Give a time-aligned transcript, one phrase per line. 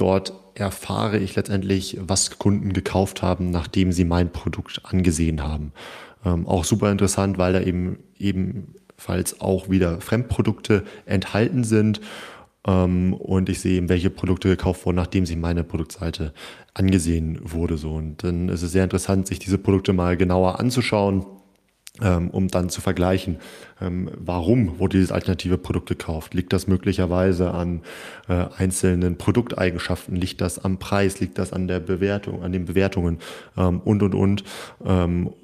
[0.00, 5.72] dort erfahre ich letztendlich, was Kunden gekauft haben, nachdem sie mein Produkt angesehen haben.
[6.24, 12.00] Ähm, auch super interessant, weil da eben ebenfalls auch wieder Fremdprodukte enthalten sind.
[12.66, 16.32] Ähm, und ich sehe, welche Produkte gekauft wurden, nachdem sie meine Produktseite
[16.74, 17.78] angesehen wurde.
[17.78, 17.94] So.
[17.94, 21.24] Und dann ist es sehr interessant, sich diese Produkte mal genauer anzuschauen
[22.28, 23.38] um dann zu vergleichen,
[23.80, 26.34] ähm, warum wurde dieses alternative Produkt gekauft.
[26.34, 27.80] Liegt das möglicherweise an
[28.28, 30.16] äh, einzelnen Produkteigenschaften?
[30.16, 31.20] Liegt das am Preis?
[31.20, 33.18] Liegt das an der Bewertung, an den Bewertungen
[33.56, 34.44] ähm, und und und?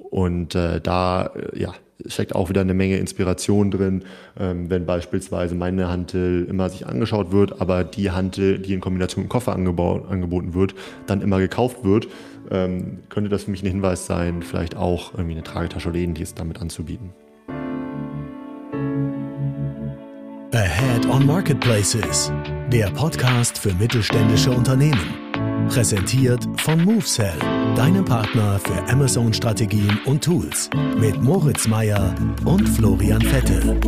[0.09, 1.73] und äh, da äh, ja,
[2.05, 4.03] steckt auch wieder eine Menge Inspiration drin,
[4.39, 9.23] ähm, wenn beispielsweise meine Hantel immer sich angeschaut wird, aber die Hantel, die in Kombination
[9.23, 10.75] mit dem Koffer angeboten wird,
[11.07, 12.07] dann immer gekauft wird,
[12.51, 16.33] ähm, könnte das für mich ein Hinweis sein, vielleicht auch irgendwie eine Tragetasche oder ähnliches
[16.33, 17.13] damit anzubieten.
[20.53, 22.31] Ahead on Marketplaces,
[22.71, 25.27] der Podcast für mittelständische Unternehmen.
[25.69, 27.37] Präsentiert von MoveSell,
[27.75, 30.69] deinem Partner für Amazon-Strategien und Tools.
[30.97, 33.79] Mit Moritz Meyer und Florian Vettel.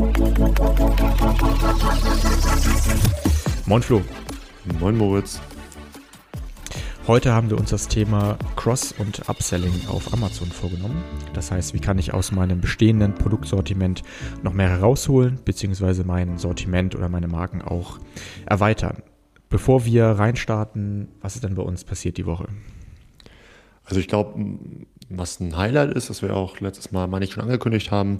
[3.65, 4.01] Moin Flo.
[4.79, 5.39] Moin Moritz.
[7.09, 11.03] Heute haben wir uns das Thema Cross- und Upselling auf Amazon vorgenommen.
[11.33, 14.03] Das heißt, wie kann ich aus meinem bestehenden Produktsortiment
[14.43, 17.97] noch mehr herausholen, beziehungsweise mein Sortiment oder meine Marken auch
[18.45, 19.01] erweitern.
[19.49, 22.45] Bevor wir reinstarten, was ist denn bei uns passiert die Woche?
[23.85, 24.59] Also ich glaube,
[25.09, 28.19] was ein Highlight ist, das wir auch letztes Mal mal nicht schon angekündigt haben,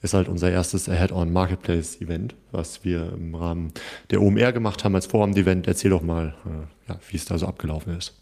[0.00, 3.74] ist halt unser erstes Ahead-on Marketplace Event, was wir im Rahmen
[4.08, 5.68] der OMR gemacht haben als Vorabend-Event.
[5.68, 8.14] Erzähl doch mal, äh, ja, wie es da so abgelaufen ist.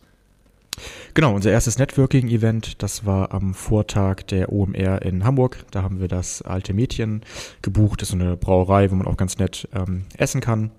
[1.15, 5.65] Genau, unser erstes Networking-Event, das war am Vortag der OMR in Hamburg.
[5.71, 7.23] Da haben wir das alte Mädchen
[7.63, 8.03] gebucht.
[8.03, 10.71] Das ist so eine Brauerei, wo man auch ganz nett ähm, essen kann.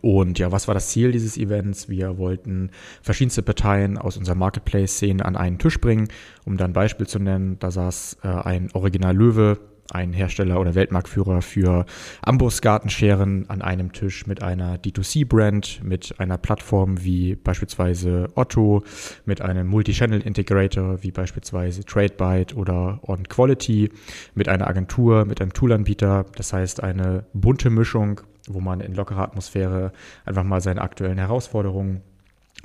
[0.00, 1.88] Und ja, was war das Ziel dieses Events?
[1.88, 2.70] Wir wollten
[3.02, 6.08] verschiedenste Parteien aus unserer Marketplace-Szene an einen Tisch bringen,
[6.46, 7.58] um dann ein Beispiel zu nennen.
[7.58, 9.58] Da saß äh, ein Original Löwe,
[9.94, 11.86] ein Hersteller oder Weltmarktführer für
[12.22, 18.82] Ambusgartenscheren an einem Tisch mit einer D2C-Brand, mit einer Plattform wie beispielsweise Otto,
[19.24, 23.90] mit einem Multi-Channel-Integrator wie beispielsweise TradeByte oder On Quality,
[24.34, 26.26] mit einer Agentur, mit einem Toolanbieter.
[26.36, 29.92] Das heißt eine bunte Mischung wo man in lockerer Atmosphäre
[30.24, 32.02] einfach mal seine aktuellen Herausforderungen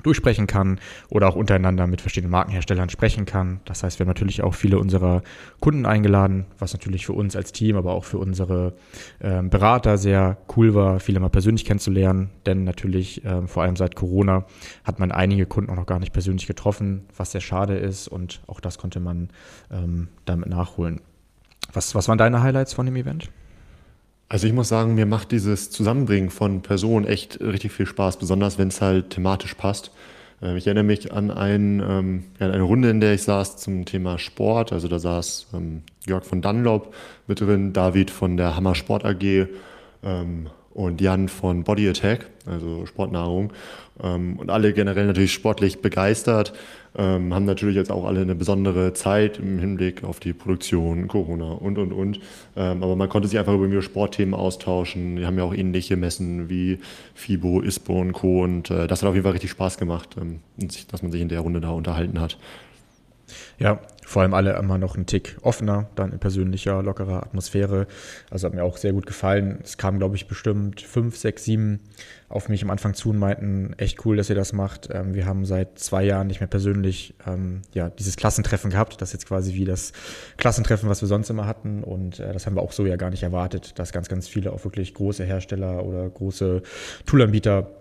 [0.02, 3.60] durchsprechen kann oder auch untereinander mit verschiedenen Markenherstellern sprechen kann.
[3.64, 5.22] Das heißt, wir haben natürlich auch viele unserer
[5.60, 8.74] Kunden eingeladen, was natürlich für uns als Team, aber auch für unsere
[9.20, 12.30] ähm, Berater sehr cool war, viele mal persönlich kennenzulernen.
[12.46, 14.46] Denn natürlich, ähm, vor allem seit Corona,
[14.84, 18.40] hat man einige Kunden auch noch gar nicht persönlich getroffen, was sehr schade ist und
[18.46, 19.30] auch das konnte man
[19.70, 21.00] ähm, damit nachholen.
[21.72, 23.30] Was, was waren deine Highlights von dem Event?
[24.28, 28.58] Also ich muss sagen, mir macht dieses Zusammenbringen von Personen echt richtig viel Spaß, besonders
[28.58, 29.90] wenn es halt thematisch passt.
[30.42, 33.84] Ähm, ich erinnere mich an, ein, ähm, an eine Runde, in der ich saß zum
[33.84, 34.72] Thema Sport.
[34.72, 36.94] Also da saß ähm, Jörg von Dunlop
[37.26, 39.48] mit drin, David von der Hammer Sport AG
[40.78, 43.52] und Jan von Body Attack, also Sportnahrung.
[44.00, 46.52] und alle generell natürlich sportlich begeistert
[46.98, 51.52] ähm, haben natürlich jetzt auch alle eine besondere Zeit im Hinblick auf die Produktion, Corona
[51.52, 52.20] und, und, und.
[52.56, 55.16] Ähm, aber man konnte sich einfach über Sportthemen austauschen.
[55.16, 56.78] Die haben ja auch ähnliche Messen wie
[57.14, 58.42] FIBO, ISPO und Co.
[58.42, 60.40] Und äh, das hat auf jeden Fall richtig Spaß gemacht, ähm,
[60.90, 62.36] dass man sich in der Runde da unterhalten hat.
[63.58, 67.86] Ja, vor allem alle immer noch einen Tick offener, dann in persönlicher, lockerer Atmosphäre.
[68.30, 69.58] Also hat mir auch sehr gut gefallen.
[69.62, 71.80] Es kamen, glaube ich, bestimmt fünf, sechs, sieben
[72.30, 74.88] auf mich am Anfang zu und meinten, echt cool, dass ihr das macht.
[74.90, 79.00] Ähm, wir haben seit zwei Jahren nicht mehr persönlich ähm, ja, dieses Klassentreffen gehabt.
[79.00, 79.92] Das ist jetzt quasi wie das
[80.38, 81.84] Klassentreffen, was wir sonst immer hatten.
[81.84, 84.52] Und äh, das haben wir auch so ja gar nicht erwartet, dass ganz, ganz viele
[84.52, 86.62] auch wirklich große Hersteller oder große
[87.04, 87.77] Toolanbieter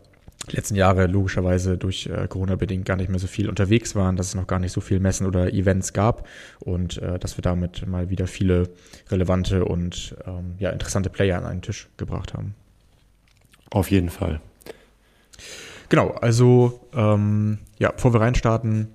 [0.49, 4.27] letzten Jahre logischerweise durch äh, Corona bedingt gar nicht mehr so viel unterwegs waren, dass
[4.27, 6.27] es noch gar nicht so viel Messen oder Events gab
[6.59, 8.69] und äh, dass wir damit mal wieder viele
[9.09, 12.55] relevante und ähm, ja, interessante Player an einen Tisch gebracht haben.
[13.71, 14.39] Auf jeden Fall.
[15.89, 18.89] Genau, also ähm, ja, bevor wir reinstarten,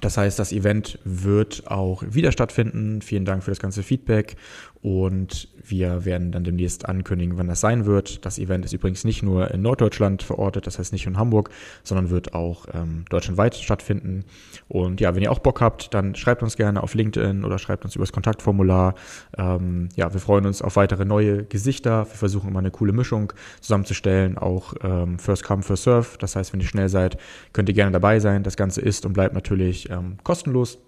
[0.00, 3.02] das heißt, das Event wird auch wieder stattfinden.
[3.02, 4.36] Vielen Dank für das ganze Feedback
[4.82, 8.24] und wir werden dann demnächst ankündigen, wann das sein wird.
[8.24, 11.50] Das Event ist übrigens nicht nur in Norddeutschland verortet, das heißt nicht in Hamburg,
[11.84, 14.24] sondern wird auch ähm, deutschlandweit stattfinden.
[14.68, 17.84] Und ja, wenn ihr auch Bock habt, dann schreibt uns gerne auf LinkedIn oder schreibt
[17.84, 18.94] uns übers Kontaktformular.
[19.36, 22.06] Ähm, ja, wir freuen uns auf weitere neue Gesichter.
[22.06, 26.08] Wir versuchen immer eine coole Mischung zusammenzustellen, auch ähm, First Come, First Serve.
[26.18, 27.18] Das heißt, wenn ihr schnell seid,
[27.52, 28.44] könnt ihr gerne dabei sein.
[28.44, 30.78] Das Ganze ist und bleibt natürlich ähm, kostenlos.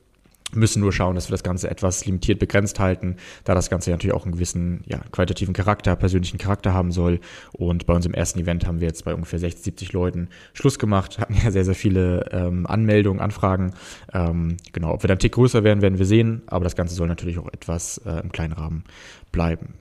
[0.55, 4.15] müssen nur schauen, dass wir das Ganze etwas limitiert begrenzt halten, da das Ganze natürlich
[4.15, 7.21] auch einen gewissen ja, qualitativen Charakter, persönlichen Charakter haben soll.
[7.53, 11.19] Und bei unserem ersten Event haben wir jetzt bei ungefähr 60, 70 Leuten Schluss gemacht,
[11.19, 13.73] hatten ja sehr, sehr viele ähm, Anmeldungen, Anfragen.
[14.13, 16.95] Ähm, genau, ob wir dann einen Tick größer werden, werden wir sehen, aber das Ganze
[16.95, 18.85] soll natürlich auch etwas äh, im kleinen Rahmen
[19.31, 19.75] bleiben.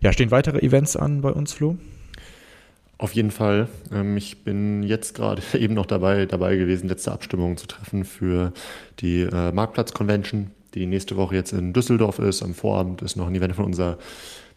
[0.00, 1.76] Ja, stehen weitere Events an bei uns, Flo?
[2.98, 3.68] Auf jeden Fall.
[3.92, 8.52] Ähm, ich bin jetzt gerade eben noch dabei, dabei gewesen, letzte Abstimmungen zu treffen für
[9.00, 12.42] die äh, Marktplatz-Convention, die nächste Woche jetzt in Düsseldorf ist.
[12.42, 13.98] Am Vorabend ist noch ein Event von unserer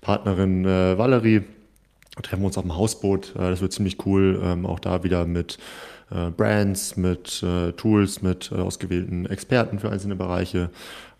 [0.01, 1.41] Partnerin äh, Valerie.
[2.15, 3.35] Da treffen wir uns auf dem Hausboot.
[3.35, 4.39] Äh, das wird ziemlich cool.
[4.41, 5.57] Ähm, auch da wieder mit
[6.37, 7.45] Brands, mit
[7.77, 10.71] Tools, mit äh, ausgewählten Experten für einzelne Bereiche.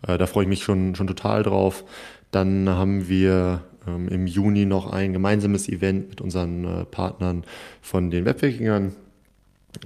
[0.02, 1.84] da freue ich mich schon, schon total drauf.
[2.32, 3.62] Dann haben wir
[3.94, 7.44] ähm, im Juni noch ein gemeinsames Event mit unseren äh, Partnern
[7.80, 8.92] von den Webwikingern.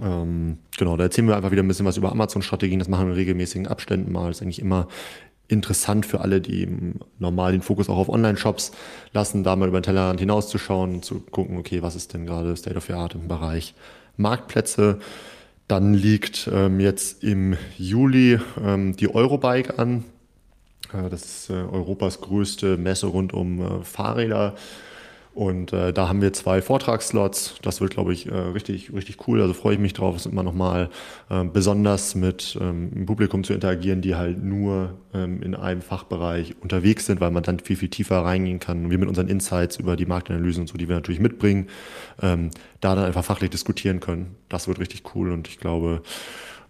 [0.02, 2.78] Ähm, genau, da erzählen wir einfach wieder ein bisschen was über Amazon-Strategien.
[2.78, 4.28] Das machen wir in regelmäßigen Abständen mal.
[4.28, 4.88] Das ist eigentlich immer
[5.48, 6.66] interessant für alle, die
[7.18, 8.72] normal den Fokus auch auf Online-Shops
[9.12, 12.56] lassen, da mal über den Tellerrand hinauszuschauen und zu gucken, okay, was ist denn gerade
[12.56, 13.74] State of the Art im Bereich
[14.16, 15.00] Marktplätze.
[15.68, 20.04] Dann liegt ähm, jetzt im Juli ähm, die Eurobike an.
[21.10, 24.54] Das ist äh, Europas größte Messe rund um äh, Fahrräder.
[25.34, 27.56] Und äh, da haben wir zwei Vortragsslots.
[27.60, 29.42] Das wird, glaube ich, äh, richtig, richtig cool.
[29.42, 30.90] Also freue ich mich drauf, es immer nochmal
[31.28, 37.06] äh, besonders mit ähm, Publikum zu interagieren, die halt nur ähm, in einem Fachbereich unterwegs
[37.06, 38.84] sind, weil man dann viel, viel tiefer reingehen kann.
[38.84, 41.66] Und wir mit unseren Insights über die Marktanalyse und so, die wir natürlich mitbringen,
[42.22, 42.50] ähm,
[42.80, 44.36] da dann einfach fachlich diskutieren können.
[44.48, 46.02] Das wird richtig cool und ich glaube,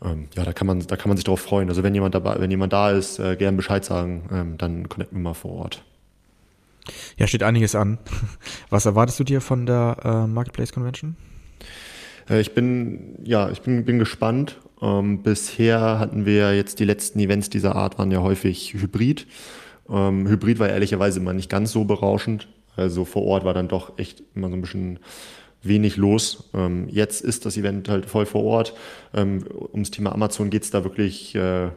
[0.05, 1.69] ähm, ja, da kann man, da kann man sich darauf freuen.
[1.69, 5.19] Also wenn jemand dabei, wenn jemand da ist, äh, gern Bescheid sagen, ähm, dann connecten
[5.19, 5.83] wir mal vor Ort.
[7.17, 7.99] Ja, steht einiges an.
[8.71, 11.17] Was erwartest du dir von der äh, Marketplace Convention?
[12.29, 14.59] Äh, ich bin, ja, ich bin, bin gespannt.
[14.83, 19.27] Ähm, bisher hatten wir jetzt die letzten Events dieser Art waren ja häufig hybrid.
[19.89, 22.49] Ähm, hybrid war ehrlicherweise immer nicht ganz so berauschend.
[22.77, 24.99] Also vor Ort war dann doch echt immer so ein bisschen
[25.67, 26.51] wenig los.
[26.55, 28.75] Ähm, jetzt ist das Event halt voll vor Ort.
[29.15, 31.69] Ähm, ums Thema Amazon geht es da wirklich äh,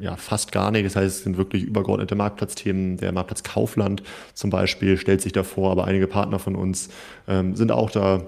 [0.00, 0.86] ja, fast gar nicht.
[0.86, 2.96] Das heißt, es sind wirklich übergeordnete Marktplatzthemen.
[2.96, 4.02] Der Marktplatz Kaufland
[4.34, 6.88] zum Beispiel stellt sich davor, aber einige Partner von uns
[7.28, 8.22] ähm, sind auch da.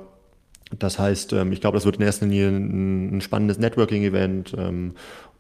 [0.79, 4.95] Das heißt, ähm, ich glaube, das wird in erster Linie ein, ein spannendes Networking-Event ähm,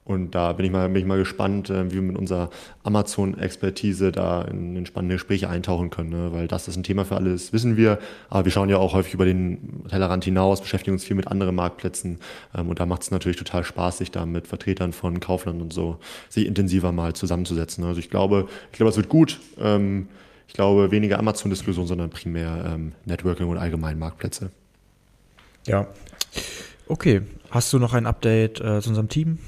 [0.07, 2.51] und da bin ich mal, bin ich mal gespannt, äh, wie wir mit unserer
[2.85, 6.33] Amazon-Expertise da in, in, spannende Gespräche eintauchen können, ne?
[6.33, 7.99] weil das ist ein Thema für alles, wissen wir.
[8.31, 11.57] Aber wir schauen ja auch häufig über den Tellerrand hinaus, beschäftigen uns viel mit anderen
[11.57, 12.21] Marktplätzen.
[12.57, 15.73] Ähm, und da macht es natürlich total Spaß, sich da mit Vertretern von Kaufland und
[15.73, 15.99] so
[16.29, 17.83] sich intensiver mal zusammenzusetzen.
[17.83, 19.41] Also ich glaube, ich glaube, es wird gut.
[19.59, 20.07] Ähm,
[20.47, 24.53] ich glaube, weniger Amazon-Diskussion, sondern primär ähm, Networking und allgemein Marktplätze.
[25.67, 25.89] Ja.
[26.87, 27.23] Okay.
[27.51, 29.39] Hast du noch ein Update äh, zu unserem Team?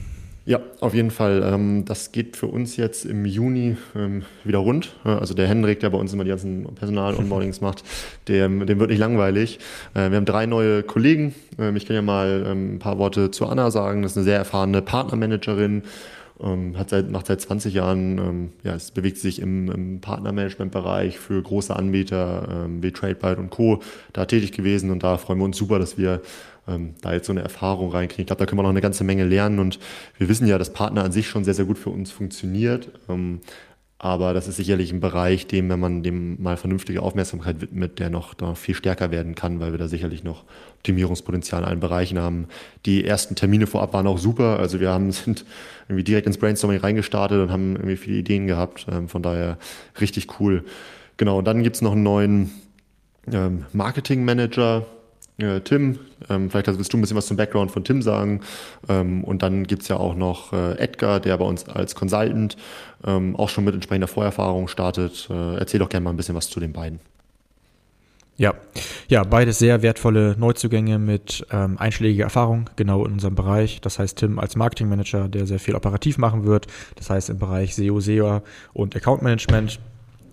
[0.49, 1.43] Ja, auf jeden Fall.
[1.45, 4.95] Ähm, das geht für uns jetzt im Juni ähm, wieder rund.
[5.05, 7.85] Also der Hendrik, der bei uns immer die ganzen Personal-Onboardings macht,
[8.29, 9.59] dem, dem wird nicht langweilig.
[9.93, 11.35] Äh, wir haben drei neue Kollegen.
[11.59, 14.01] Ähm, ich kann ja mal ein paar Worte zu Anna sagen.
[14.01, 15.83] Das ist eine sehr erfahrene Partnermanagerin.
[16.79, 21.77] hat seit, macht seit 20 Jahren, ja, es bewegt sich im, im Partnermanagement-Bereich für große
[21.77, 23.81] Anbieter wie TradeByte und Co.
[24.13, 26.23] da tätig gewesen und da freuen wir uns super, dass wir
[26.69, 28.23] ähm, da jetzt so eine Erfahrung reinkriegen.
[28.23, 29.79] Ich glaube, da können wir noch eine ganze Menge lernen und
[30.19, 32.91] wir wissen ja, dass Partner an sich schon sehr, sehr gut für uns funktioniert.
[33.09, 33.41] Ähm,
[34.01, 38.11] aber das ist sicherlich ein Bereich, dem, wenn man dem mal vernünftige Aufmerksamkeit widmet, der
[38.11, 40.45] noch, noch viel stärker werden kann, weil wir da sicherlich noch
[40.77, 42.47] Optimierungspotenzial in allen Bereichen haben.
[42.87, 44.61] Die ersten Termine vorab waren auch super.
[44.61, 45.45] Also wir haben, sind
[45.89, 48.87] irgendwie direkt ins Brainstorming reingestartet und haben irgendwie viele Ideen gehabt.
[48.89, 49.59] Ähm, von daher
[50.01, 50.65] richtig cool.
[51.17, 52.53] Genau, und dann gibt's noch einen neuen
[53.33, 54.87] ähm, Marketing Manager,
[55.39, 55.99] äh, Tim.
[56.29, 58.41] Ähm, vielleicht willst du ein bisschen was zum Background von Tim sagen.
[58.89, 62.57] Ähm, und dann gibt es ja auch noch äh, Edgar, der bei uns als Consultant
[63.07, 65.29] ähm, auch schon mit entsprechender Vorerfahrung startet.
[65.31, 67.01] Äh, erzähl doch gerne mal ein bisschen was zu den beiden.
[68.37, 68.55] Ja,
[69.09, 73.81] ja, beides sehr wertvolle Neuzugänge mit ähm, einschlägiger Erfahrung, genau in unserem Bereich.
[73.81, 76.69] Das heißt, Tim als Marketingmanager, der sehr viel operativ machen wird.
[76.95, 78.43] Das heißt, im Bereich SEO, SEA
[78.75, 79.81] und Account Management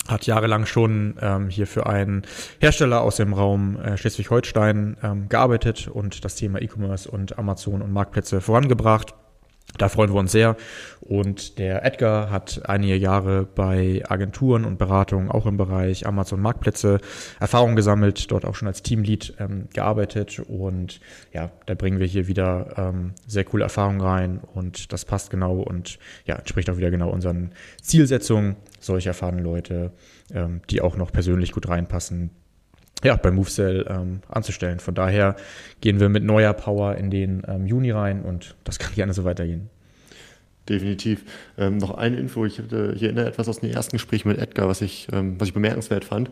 [0.07, 2.23] hat jahrelang schon ähm, hier für einen
[2.59, 7.91] Hersteller aus dem Raum äh, Schleswig-Holstein ähm, gearbeitet und das Thema E-Commerce und Amazon und
[7.91, 9.13] Marktplätze vorangebracht.
[9.77, 10.55] Da freuen wir uns sehr.
[11.01, 16.99] Und der Edgar hat einige Jahre bei Agenturen und Beratungen auch im Bereich Amazon Marktplätze
[17.39, 20.39] Erfahrung gesammelt, dort auch schon als Teamlead ähm, gearbeitet.
[20.39, 20.99] Und
[21.33, 25.59] ja, da bringen wir hier wieder ähm, sehr coole Erfahrungen rein und das passt genau
[25.59, 27.51] und ja, entspricht auch wieder genau unseren
[27.81, 29.91] Zielsetzungen, solche erfahrenen Leute,
[30.33, 32.31] ähm, die auch noch persönlich gut reinpassen,
[33.05, 34.79] ja, bei MoveCell ähm, anzustellen.
[34.79, 35.35] Von daher
[35.81, 39.23] gehen wir mit neuer Power in den ähm, Juni rein und das kann gerne so
[39.23, 39.69] weitergehen.
[40.67, 41.23] Definitiv.
[41.59, 44.67] Ähm, noch eine Info, ich, hatte, ich erinnere etwas aus dem ersten Gespräch mit Edgar,
[44.67, 46.31] was ich, ähm, was ich bemerkenswert fand.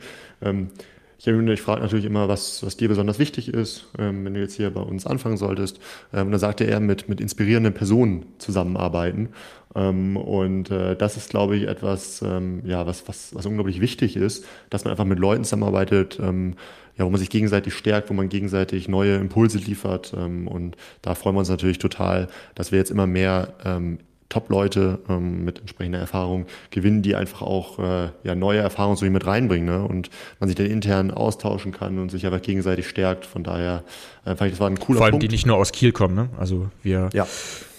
[1.26, 4.56] Ich, ich frage natürlich immer, was, was dir besonders wichtig ist, ähm, wenn du jetzt
[4.56, 5.80] hier bei uns anfangen solltest.
[6.14, 9.30] Ähm, dann sagte er, mit, mit inspirierenden Personen zusammenarbeiten.
[9.74, 14.18] Ähm, und äh, das ist, glaube ich, etwas, ähm, ja, was, was, was unglaublich wichtig
[14.18, 16.56] ist, dass man einfach mit Leuten zusammenarbeitet, ähm,
[16.98, 20.14] ja, wo man sich gegenseitig stärkt, wo man gegenseitig neue Impulse liefert.
[20.18, 24.00] Ähm, und da freuen wir uns natürlich total, dass wir jetzt immer mehr ähm,
[24.34, 29.28] Top-Leute ähm, mit entsprechender Erfahrung gewinnen, die einfach auch äh, ja, neue Erfahrungen so mit
[29.28, 29.84] reinbringen ne?
[29.86, 30.10] und
[30.40, 33.28] man sich dann intern austauschen kann und sich einfach gegenseitig stärkt.
[33.28, 33.84] Von daher
[34.26, 35.24] äh, fand ich, das war ein cooler Vor allem, Punkt.
[35.24, 36.16] die nicht nur aus Kiel kommen.
[36.16, 36.30] Ne?
[36.38, 37.28] Also wir ja.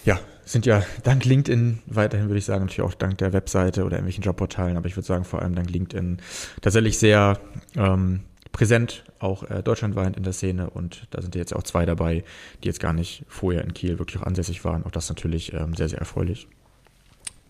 [0.05, 3.93] Ja, sind ja dank LinkedIn weiterhin, würde ich sagen, natürlich auch dank der Webseite oder
[3.97, 6.19] irgendwelchen Jobportalen, aber ich würde sagen, vor allem dank LinkedIn
[6.61, 7.39] tatsächlich sehr
[7.75, 8.21] ähm,
[8.55, 10.69] präsent, auch äh, deutschlandweit in der Szene.
[10.69, 12.23] Und da sind jetzt auch zwei dabei,
[12.63, 14.85] die jetzt gar nicht vorher in Kiel wirklich auch ansässig waren.
[14.85, 16.47] Auch das natürlich ähm, sehr, sehr erfreulich.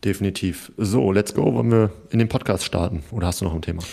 [0.03, 0.71] Definitiv.
[0.77, 1.53] So, let's go.
[1.53, 3.03] Wollen wir in den Podcast starten?
[3.11, 3.83] Oder hast du noch ein Thema?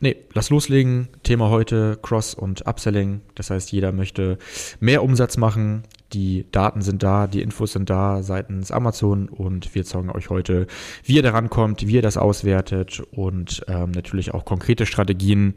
[0.00, 1.08] Nee, lass loslegen.
[1.22, 3.22] Thema heute Cross- und Upselling.
[3.34, 4.36] Das heißt, jeder möchte
[4.80, 5.84] mehr Umsatz machen.
[6.12, 10.66] Die Daten sind da, die Infos sind da seitens Amazon und wir zeigen euch heute,
[11.02, 15.56] wie ihr daran kommt, wie ihr das auswertet und ähm, natürlich auch konkrete Strategien,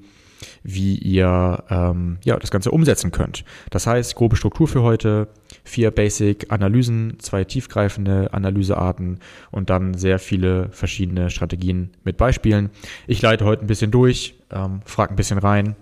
[0.64, 3.44] wie ihr ähm, ja, das Ganze umsetzen könnt.
[3.70, 5.28] Das heißt, grobe Struktur für heute,
[5.64, 9.20] vier Basic-Analysen, zwei tiefgreifende Analysearten
[9.52, 12.70] und dann sehr viele verschiedene Strategien mit Beispielen.
[13.08, 15.76] Ich leite heute ein bisschen durch, ähm, frage ein bisschen rein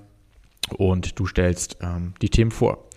[0.78, 2.90] und du stellst ähm, die Themen vor.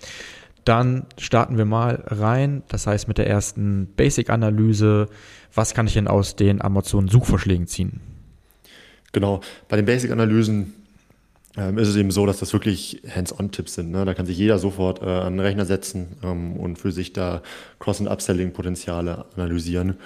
[0.64, 5.08] Dann starten wir mal rein, das heißt mit der ersten Basic-Analyse.
[5.54, 8.00] Was kann ich denn aus den Amazon-Suchvorschlägen ziehen?
[9.12, 10.74] Genau, bei den Basic-Analysen
[11.56, 13.90] ähm, ist es eben so, dass das wirklich Hands-on-Tipps sind.
[13.90, 14.04] Ne?
[14.04, 17.42] Da kann sich jeder sofort äh, an den Rechner setzen ähm, und für sich da
[17.78, 19.96] Cross- und Upselling-Potenziale analysieren.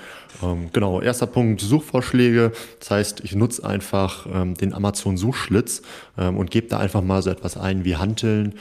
[0.42, 2.52] Ähm, genau, erster Punkt, Suchvorschläge.
[2.78, 5.82] Das heißt, ich nutze einfach ähm, den Amazon-Suchschlitz
[6.16, 8.54] ähm, und gebe da einfach mal so etwas ein wie Hanteln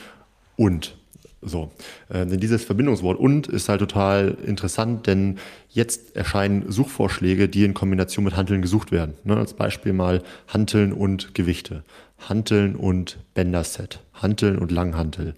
[0.58, 0.96] und
[1.44, 1.72] so,
[2.10, 7.74] äh, denn dieses Verbindungswort und ist halt total interessant, denn jetzt erscheinen Suchvorschläge, die in
[7.74, 9.16] Kombination mit Hanteln gesucht werden.
[9.24, 11.84] Ne, als Beispiel mal Hanteln und Gewichte,
[12.28, 15.36] Hanteln und Bänderset, Hanteln und Langhantel,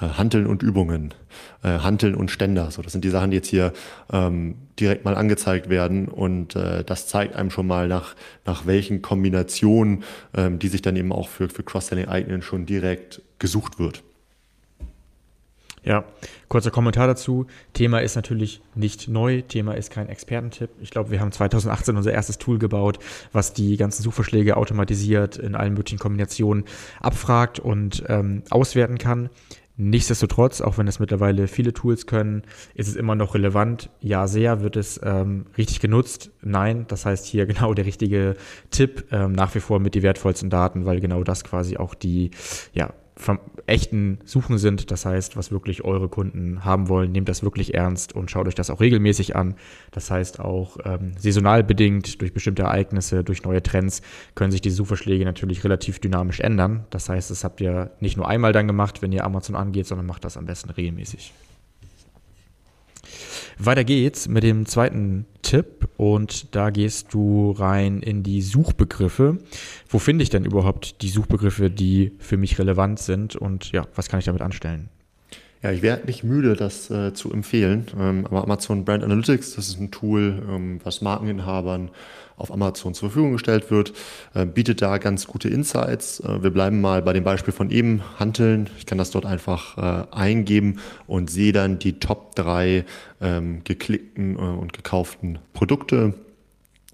[0.00, 1.14] äh, Hanteln und Übungen,
[1.62, 2.70] äh, Hanteln und Ständer.
[2.70, 3.72] So, das sind die Sachen, die jetzt hier
[4.12, 8.14] ähm, direkt mal angezeigt werden und äh, das zeigt einem schon mal nach,
[8.44, 10.04] nach welchen Kombinationen,
[10.36, 14.02] ähm, die sich dann eben auch für, für Cross-Selling eignen, schon direkt gesucht wird.
[15.86, 16.04] Ja,
[16.48, 17.46] kurzer Kommentar dazu.
[17.72, 19.42] Thema ist natürlich nicht neu.
[19.42, 20.70] Thema ist kein Expertentipp.
[20.80, 22.98] Ich glaube, wir haben 2018 unser erstes Tool gebaut,
[23.32, 26.64] was die ganzen Suchvorschläge automatisiert in allen möglichen Kombinationen
[27.00, 29.30] abfragt und ähm, auswerten kann.
[29.76, 32.42] Nichtsdestotrotz, auch wenn es mittlerweile viele Tools können,
[32.74, 33.90] ist es immer noch relevant.
[34.00, 36.30] Ja, sehr wird es ähm, richtig genutzt.
[36.42, 38.34] Nein, das heißt hier genau der richtige
[38.70, 42.32] Tipp, ähm, nach wie vor mit die wertvollsten Daten, weil genau das quasi auch die
[42.72, 42.92] ja,
[43.66, 44.90] echten Suchen sind.
[44.90, 48.54] Das heißt, was wirklich eure Kunden haben wollen, nehmt das wirklich ernst und schaut euch
[48.54, 49.54] das auch regelmäßig an.
[49.90, 54.02] Das heißt auch ähm, saisonal bedingt durch bestimmte Ereignisse, durch neue Trends
[54.34, 56.84] können sich die Suchvorschläge natürlich relativ dynamisch ändern.
[56.90, 60.06] Das heißt, das habt ihr nicht nur einmal dann gemacht, wenn ihr Amazon angeht, sondern
[60.06, 61.32] macht das am besten regelmäßig.
[63.58, 69.38] Weiter geht's mit dem zweiten Tipp und da gehst du rein in die Suchbegriffe.
[69.88, 74.08] Wo finde ich denn überhaupt die Suchbegriffe, die für mich relevant sind und ja, was
[74.08, 74.88] kann ich damit anstellen?
[75.62, 77.86] Ja, ich werde nicht müde, das äh, zu empfehlen.
[77.98, 81.90] Ähm, aber Amazon Brand Analytics, das ist ein Tool, ähm, was Markeninhabern
[82.36, 83.92] auf Amazon zur Verfügung gestellt wird,
[84.34, 86.20] äh, bietet da ganz gute Insights.
[86.20, 88.68] Äh, wir bleiben mal bei dem Beispiel von eben, Hanteln.
[88.78, 92.84] Ich kann das dort einfach äh, eingeben und sehe dann die Top 3
[93.20, 96.14] ähm, geklickten und gekauften Produkte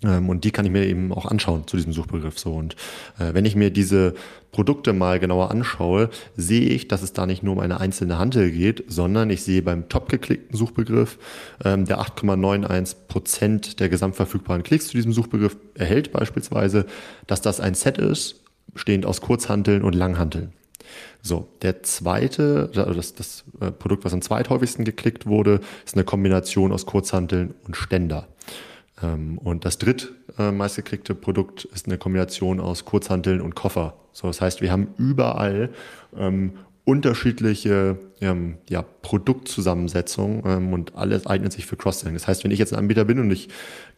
[0.03, 2.39] und die kann ich mir eben auch anschauen zu diesem Suchbegriff.
[2.39, 2.75] So und
[3.19, 4.15] äh, wenn ich mir diese
[4.51, 8.51] Produkte mal genauer anschaue, sehe ich, dass es da nicht nur um eine einzelne Handel
[8.51, 11.19] geht, sondern ich sehe beim top geklickten Suchbegriff,
[11.65, 16.87] ähm, der 8,91 Prozent der gesamtverfügbaren Klicks zu diesem Suchbegriff erhält beispielsweise,
[17.27, 18.41] dass das ein Set ist,
[18.73, 20.53] bestehend aus Kurzhanteln und Langhanteln.
[21.23, 26.05] So, der zweite, also das, das äh, Produkt, was am zweithäufigsten geklickt wurde, ist eine
[26.05, 28.27] Kombination aus Kurzhanteln und Ständer.
[29.03, 33.95] Ähm, und das dritt äh, Produkt ist eine Kombination aus Kurzhanteln und Koffer.
[34.13, 35.71] So, das heißt, wir haben überall
[36.17, 36.53] ähm,
[36.85, 42.15] unterschiedliche ähm, ja, Produktzusammensetzungen ähm, und alles eignet sich für Cross-Selling.
[42.15, 43.49] Das heißt, wenn ich jetzt ein Anbieter bin und ich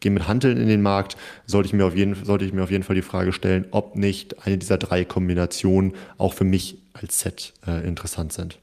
[0.01, 2.71] gehe mit Handeln in den Markt, sollte ich, mir auf jeden, sollte ich mir auf
[2.71, 7.21] jeden Fall die Frage stellen, ob nicht eine dieser drei Kombinationen auch für mich als
[7.21, 8.59] Set äh, interessant sind.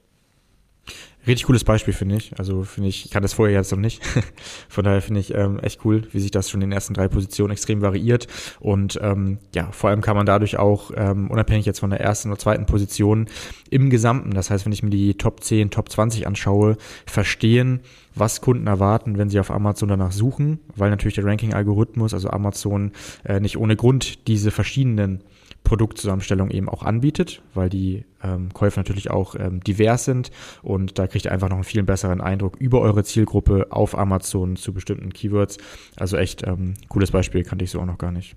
[1.28, 2.38] Richtig cooles Beispiel, finde ich.
[2.40, 4.02] Also finde ich, ich kann das vorher jetzt noch nicht.
[4.70, 7.08] Von daher finde ich ähm, echt cool, wie sich das schon in den ersten drei
[7.08, 8.28] Positionen extrem variiert.
[8.60, 12.30] Und ähm, ja, vor allem kann man dadurch auch, ähm, unabhängig jetzt von der ersten
[12.30, 13.28] oder zweiten Position,
[13.70, 17.82] im Gesamten, das heißt, wenn ich mir die Top 10, Top 20 anschaue, verstehen,
[18.16, 22.92] was Kunden erwarten, wenn sie auf Amazon danach suchen, weil natürlich der Ranking-Algorithmus, also Amazon,
[23.24, 25.22] äh, nicht ohne Grund diese verschiedenen
[25.64, 31.08] Produktzusammenstellung eben auch anbietet, weil die ähm, Käufe natürlich auch ähm, divers sind und da
[31.08, 35.14] kriegt ihr einfach noch einen viel besseren Eindruck über eure Zielgruppe auf Amazon zu bestimmten
[35.14, 35.58] Keywords.
[35.96, 38.36] Also echt ähm, cooles Beispiel, kannte ich so auch noch gar nicht.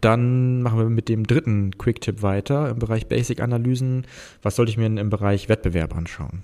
[0.00, 4.06] Dann machen wir mit dem dritten Quick-Tipp weiter im Bereich Basic-Analysen.
[4.42, 6.42] Was sollte ich mir im Bereich Wettbewerb anschauen?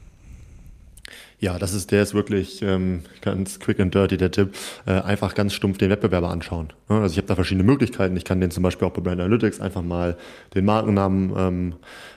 [1.40, 4.54] Ja, das ist, der ist wirklich ähm, ganz quick and dirty, der Tipp.
[4.86, 6.72] Äh, einfach ganz stumpf den Wettbewerber anschauen.
[6.88, 8.16] Also ich habe da verschiedene Möglichkeiten.
[8.16, 10.16] Ich kann den zum Beispiel auch bei Brand Analytics einfach mal
[10.56, 11.74] den Markennamen ähm,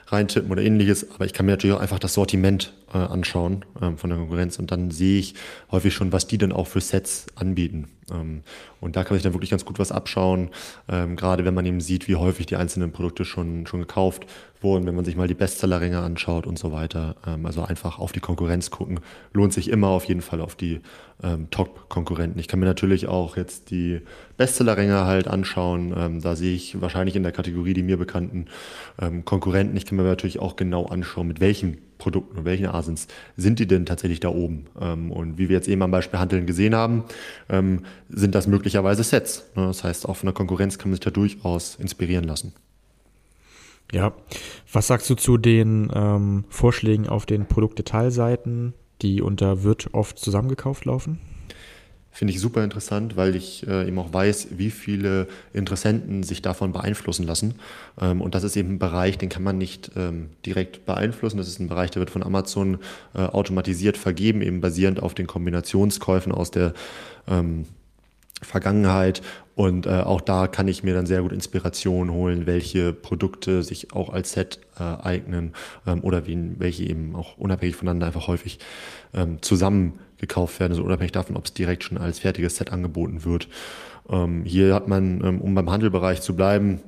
[0.08, 1.08] reintippen oder ähnliches.
[1.14, 4.58] Aber ich kann mir natürlich auch einfach das Sortiment äh, anschauen ähm, von der Konkurrenz
[4.58, 5.34] und dann sehe ich
[5.70, 7.88] häufig schon, was die denn auch für Sets anbieten.
[8.12, 8.42] Ähm,
[8.80, 10.50] und da kann ich dann wirklich ganz gut was abschauen,
[10.88, 14.26] ähm, gerade wenn man eben sieht, wie häufig die einzelnen Produkte schon, schon gekauft
[14.60, 17.16] wurden, wenn man sich mal die Bestsellerränge anschaut und so weiter.
[17.26, 19.00] Ähm, also einfach auf die Konkurrenz gucken.
[19.32, 20.80] Lohnt sich immer auf jeden Fall auf die
[21.52, 22.40] Top-Konkurrenten.
[22.40, 24.00] Ich kann mir natürlich auch jetzt die
[24.38, 26.20] Bestsellerränge halt anschauen.
[26.20, 28.46] Da sehe ich wahrscheinlich in der Kategorie die mir bekannten
[29.24, 29.76] Konkurrenten.
[29.76, 33.06] Ich kann mir natürlich auch genau anschauen, mit welchen Produkten und welchen Asins
[33.36, 34.66] sind die denn tatsächlich da oben.
[34.80, 37.04] Ähm, und wie wir jetzt eben am Beispiel Handeln gesehen haben,
[37.48, 39.50] ähm, sind das möglicherweise Sets.
[39.54, 39.66] Ne?
[39.66, 42.52] Das heißt, auch von der Konkurrenz kann man sich da durchaus inspirieren lassen.
[43.92, 44.14] Ja,
[44.72, 50.84] was sagst du zu den ähm, Vorschlägen auf den Produktdetailseiten, die unter wird oft zusammengekauft
[50.86, 51.20] laufen?
[52.14, 56.72] Finde ich super interessant, weil ich äh, eben auch weiß, wie viele Interessenten sich davon
[56.72, 57.54] beeinflussen lassen.
[57.98, 61.38] Ähm, und das ist eben ein Bereich, den kann man nicht ähm, direkt beeinflussen.
[61.38, 62.78] Das ist ein Bereich, der wird von Amazon
[63.14, 66.74] äh, automatisiert vergeben, eben basierend auf den Kombinationskäufen aus der
[67.26, 67.64] ähm,
[68.42, 69.22] Vergangenheit.
[69.54, 73.92] Und äh, auch da kann ich mir dann sehr gut Inspiration holen, welche Produkte sich
[73.94, 75.52] auch als Set äh, eignen
[75.86, 78.58] ähm, oder wie, welche eben auch unabhängig voneinander einfach häufig
[79.14, 83.24] ähm, zusammen gekauft werden, also unabhängig davon, ob es direkt schon als fertiges Set angeboten
[83.26, 83.48] wird.
[84.08, 86.80] Ähm, hier hat man, ähm, um beim Handelbereich zu bleiben,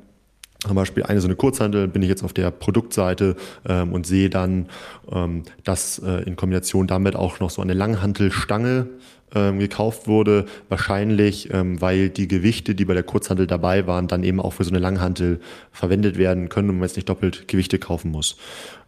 [0.60, 3.36] zum Beispiel eine so eine Kurzhandel, bin ich jetzt auf der Produktseite
[3.68, 4.70] ähm, und sehe dann,
[5.12, 8.86] ähm, dass äh, in Kombination damit auch noch so eine Langhantelstange
[9.34, 10.46] ähm, gekauft wurde.
[10.70, 14.64] Wahrscheinlich, ähm, weil die Gewichte, die bei der Kurzhandel dabei waren, dann eben auch für
[14.64, 18.36] so eine Langhantel verwendet werden können und man jetzt nicht doppelt Gewichte kaufen muss.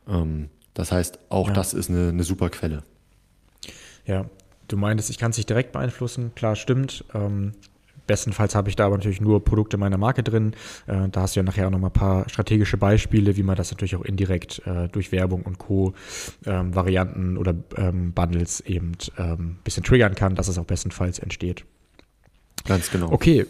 [0.09, 1.55] Ähm, das heißt, auch ja.
[1.55, 2.85] das ist eine, eine super Quelle.
[4.07, 4.27] Ja,
[4.69, 6.33] du meintest, ich kann es nicht direkt beeinflussen.
[6.35, 7.05] Klar, stimmt.
[7.15, 7.53] Ähm,
[8.07, 10.53] bestenfalls habe ich da aber natürlich nur Produkte meiner Marke drin.
[10.87, 13.57] Äh, da hast du ja nachher auch noch mal ein paar strategische Beispiele, wie man
[13.57, 15.93] das natürlich auch indirekt äh, durch Werbung und Co.
[16.47, 21.19] Ähm, Varianten oder ähm, Bundles eben ein ähm, bisschen triggern kann, dass es auch bestenfalls
[21.19, 21.65] entsteht.
[22.65, 23.11] Ganz genau.
[23.13, 23.47] Okay,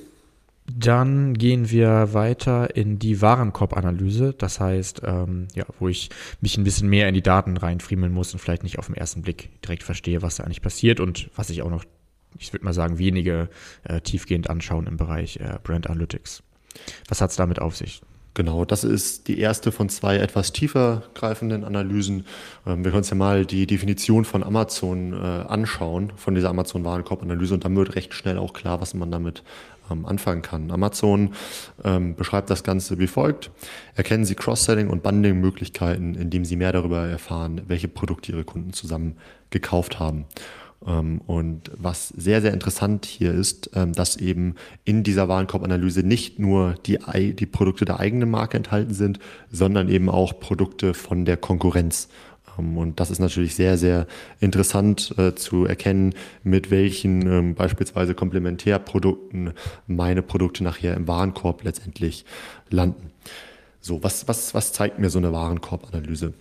[0.69, 4.35] dann gehen wir weiter in die Warenkorbanalyse.
[4.37, 8.33] Das heißt, ähm, ja, wo ich mich ein bisschen mehr in die Daten reinfriemeln muss
[8.33, 11.51] und vielleicht nicht auf den ersten Blick direkt verstehe, was da eigentlich passiert und was
[11.51, 11.85] ich auch noch,
[12.39, 13.49] ich würde mal sagen, wenige
[13.85, 16.43] äh, tiefgehend anschauen im Bereich äh, Brand Analytics.
[17.09, 18.03] Was hat es damit auf sich?
[18.37, 22.27] Genau, das ist die erste von zwei etwas tiefer greifenden Analysen.
[22.67, 27.55] Ähm, wir können uns ja mal die Definition von Amazon äh, anschauen, von dieser Amazon-Warenkorb-Analyse
[27.55, 29.43] und dann wird recht schnell auch klar, was man damit
[29.91, 30.71] ähm, anfangen kann.
[30.71, 31.31] Amazon
[31.85, 33.51] ähm, beschreibt das Ganze wie folgt.
[33.95, 39.17] Erkennen Sie Cross-Selling und Bundling-Möglichkeiten, indem Sie mehr darüber erfahren, welche Produkte Ihre Kunden zusammen
[39.51, 40.27] gekauft haben.
[40.87, 46.39] Ähm, und was sehr, sehr interessant hier ist, ähm, dass eben in dieser Warenkorbanalyse nicht
[46.39, 46.99] nur die,
[47.35, 49.19] die Produkte der eigenen Marke enthalten sind,
[49.51, 52.09] sondern eben auch Produkte von der Konkurrenz.
[52.57, 54.07] Und das ist natürlich sehr, sehr
[54.41, 59.53] interessant äh, zu erkennen, mit welchen ähm, beispielsweise Komplementärprodukten
[59.87, 62.25] meine Produkte nachher im Warenkorb letztendlich
[62.71, 63.11] landen.
[63.81, 66.33] So, was, was, was zeigt mir so eine Warenkorbanalyse?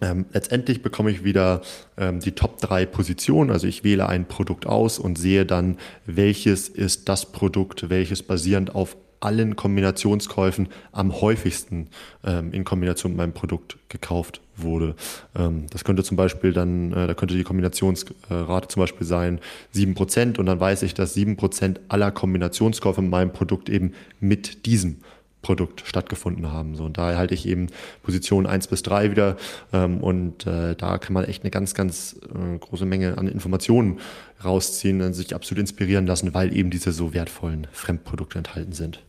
[0.00, 1.62] Ähm, letztendlich bekomme ich wieder
[1.96, 3.50] ähm, die Top 3 Positionen.
[3.50, 8.74] Also ich wähle ein Produkt aus und sehe dann, welches ist das Produkt, welches basierend
[8.74, 11.88] auf allen Kombinationskäufen am häufigsten
[12.24, 14.94] ähm, in Kombination mit meinem Produkt gekauft wurde.
[15.36, 19.40] Ähm, das könnte zum Beispiel dann, äh, da könnte die Kombinationsrate zum Beispiel sein
[19.74, 24.98] 7% und dann weiß ich, dass 7% aller Kombinationskäufe in meinem Produkt eben mit diesem
[25.42, 26.74] Produkt stattgefunden haben.
[26.74, 27.68] So, und da halte ich eben
[28.02, 29.36] Position 1 bis 3 wieder
[29.72, 34.00] ähm, und äh, da kann man echt eine ganz, ganz äh, große Menge an Informationen
[34.44, 39.00] rausziehen und sich absolut inspirieren lassen, weil eben diese so wertvollen Fremdprodukte enthalten sind.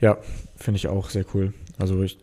[0.00, 0.18] Ja,
[0.56, 1.52] finde ich auch sehr cool.
[1.78, 2.18] Also ich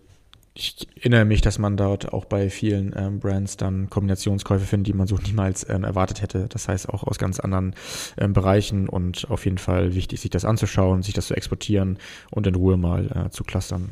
[0.56, 4.94] ich erinnere mich, dass man dort auch bei vielen ähm, Brands dann Kombinationskäufe findet, die
[4.94, 6.48] man so niemals ähm, erwartet hätte.
[6.50, 7.76] Das heißt auch aus ganz anderen
[8.18, 11.98] ähm, Bereichen und auf jeden Fall wichtig, sich das anzuschauen, sich das zu exportieren
[12.30, 13.90] und in Ruhe mal äh, zu clustern.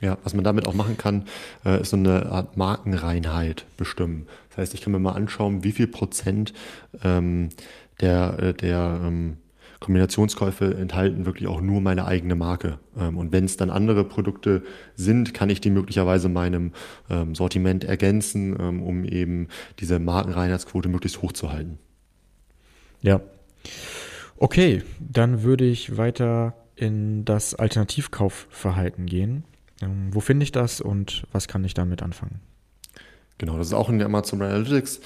[0.00, 1.24] Ja, was man damit auch machen kann,
[1.64, 4.26] äh, ist so eine Art Markenreinheit bestimmen.
[4.50, 6.52] Das heißt, ich kann mir mal anschauen, wie viel Prozent
[7.02, 7.48] ähm,
[8.00, 9.38] der, äh, der ähm,
[9.86, 12.80] Kombinationskäufe enthalten wirklich auch nur meine eigene Marke.
[12.98, 14.64] Ähm, und wenn es dann andere Produkte
[14.96, 16.72] sind, kann ich die möglicherweise meinem
[17.08, 19.46] ähm, Sortiment ergänzen, ähm, um eben
[19.78, 21.78] diese Markenreinheitsquote möglichst hoch zu halten.
[23.00, 23.20] Ja.
[24.38, 29.44] Okay, dann würde ich weiter in das Alternativkaufverhalten gehen.
[30.10, 32.40] wo finde ich das und was kann ich damit anfangen?
[33.38, 35.00] Genau, das ist auch in der Amazon Analytics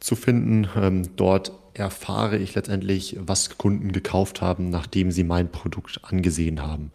[0.00, 1.08] zu finden.
[1.16, 6.90] dort erfahre ich letztendlich, was Kunden gekauft haben, nachdem sie mein Produkt angesehen haben.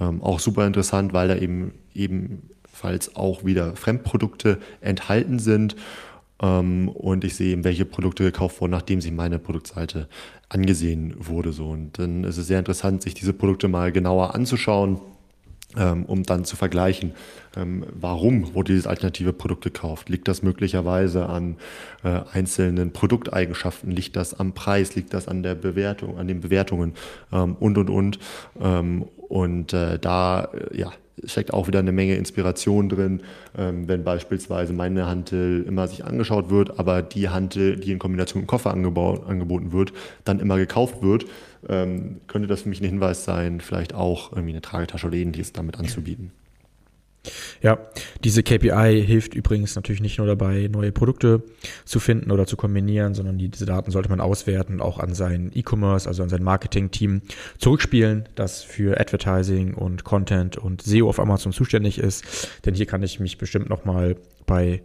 [0.00, 5.76] Ähm, auch super interessant, weil da eben ebenfalls auch wieder Fremdprodukte enthalten sind.
[6.42, 10.08] Ähm, und ich sehe, welche Produkte gekauft wurden, nachdem sie meine Produktseite
[10.48, 11.52] angesehen wurde.
[11.52, 11.70] So.
[11.70, 15.13] Und dann ist es sehr interessant, sich diese Produkte mal genauer anzuschauen ähm,
[16.06, 17.12] um dann zu vergleichen,
[17.56, 20.08] ähm, warum wurde dieses alternative Produkt gekauft.
[20.08, 21.56] Liegt das möglicherweise an
[22.02, 23.90] äh, einzelnen Produkteigenschaften?
[23.90, 24.94] Liegt das am Preis?
[24.94, 26.94] Liegt das an der Bewertung, an den Bewertungen
[27.32, 28.18] ähm, und und und?
[29.28, 30.92] und äh, da äh, ja,
[31.24, 33.20] steckt auch wieder eine Menge Inspiration drin,
[33.56, 38.42] ähm, wenn beispielsweise meine Hantel immer sich angeschaut wird, aber die Hantel, die in Kombination
[38.42, 39.92] mit dem Koffer angeboten wird,
[40.24, 41.26] dann immer gekauft wird,
[41.68, 45.52] ähm, könnte das für mich ein Hinweis sein, vielleicht auch irgendwie eine Tragetasche oder ähnliches
[45.52, 46.32] damit anzubieten.
[47.62, 47.78] Ja,
[48.22, 51.42] diese KPI hilft übrigens natürlich nicht nur dabei, neue Produkte
[51.84, 55.50] zu finden oder zu kombinieren, sondern die, diese Daten sollte man auswerten, auch an sein
[55.54, 57.22] E-Commerce, also an sein Marketing-Team
[57.58, 62.48] zurückspielen, das für Advertising und Content und SEO auf Amazon zuständig ist.
[62.66, 64.82] Denn hier kann ich mich bestimmt nochmal bei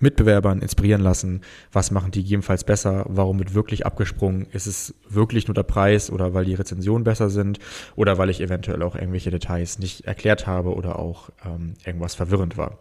[0.00, 1.42] Mitbewerbern inspirieren lassen.
[1.72, 3.04] Was machen die gegebenenfalls besser?
[3.08, 4.46] Warum wird wirklich abgesprungen?
[4.52, 7.58] Ist es wirklich nur der Preis oder weil die Rezensionen besser sind
[7.96, 12.56] oder weil ich eventuell auch irgendwelche Details nicht erklärt habe oder auch ähm, irgendwas verwirrend
[12.56, 12.78] war?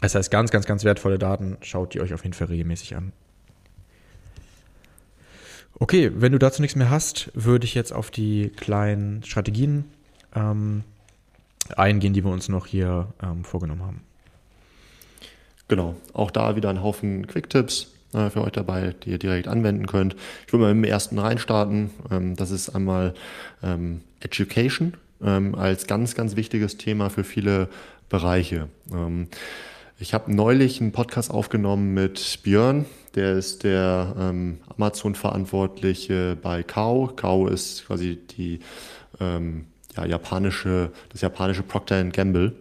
[0.00, 1.56] Das heißt, ganz, ganz, ganz wertvolle Daten.
[1.62, 3.12] Schaut die euch auf jeden Fall regelmäßig an.
[5.78, 9.86] Okay, wenn du dazu nichts mehr hast, würde ich jetzt auf die kleinen Strategien
[10.34, 10.84] ähm,
[11.76, 14.02] eingehen, die wir uns noch hier ähm, vorgenommen haben.
[15.68, 19.86] Genau, auch da wieder ein Haufen Quick-Tipps äh, für euch dabei, die ihr direkt anwenden
[19.86, 20.14] könnt.
[20.46, 21.90] Ich will mal mit dem ersten reinstarten.
[22.10, 23.14] Ähm, das ist einmal
[23.62, 27.68] ähm, Education ähm, als ganz, ganz wichtiges Thema für viele
[28.08, 28.68] Bereiche.
[28.92, 29.28] Ähm,
[29.98, 37.12] ich habe neulich einen Podcast aufgenommen mit Björn, der ist der ähm, Amazon-Verantwortliche bei Kao.
[37.14, 38.58] Kao ist quasi die
[39.20, 42.52] ähm, ja, japanische, das japanische Procter Gamble.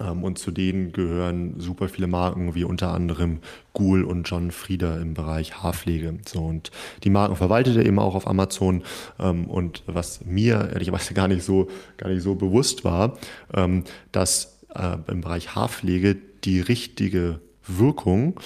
[0.00, 3.38] Ähm, und zu denen gehören super viele Marken, wie unter anderem
[3.72, 6.18] Ghoul und John Frieder im Bereich Haarpflege.
[6.26, 6.70] So, und
[7.04, 8.82] die Marken verwaltet er eben auch auf Amazon.
[9.18, 13.18] Ähm, und was mir ehrlicherweise gar nicht so, gar nicht so bewusst war,
[13.54, 18.40] ähm, dass äh, im Bereich Haarpflege die richtige Wirkung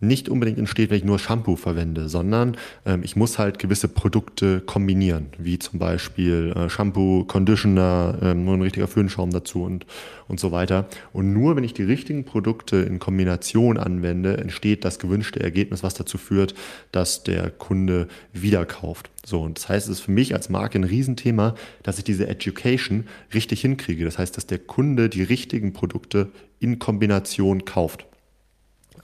[0.00, 4.60] nicht unbedingt entsteht, wenn ich nur Shampoo verwende, sondern ähm, ich muss halt gewisse Produkte
[4.60, 9.86] kombinieren, wie zum Beispiel äh, Shampoo, Conditioner, ähm, nur ein richtiger Föhnschaum dazu und,
[10.26, 10.86] und so weiter.
[11.12, 15.94] Und nur wenn ich die richtigen Produkte in Kombination anwende, entsteht das gewünschte Ergebnis, was
[15.94, 16.54] dazu führt,
[16.92, 19.10] dass der Kunde wieder kauft.
[19.24, 22.26] So, und das heißt, es ist für mich als Marke ein Riesenthema, dass ich diese
[22.26, 24.06] Education richtig hinkriege.
[24.06, 28.06] Das heißt, dass der Kunde die richtigen Produkte in Kombination kauft.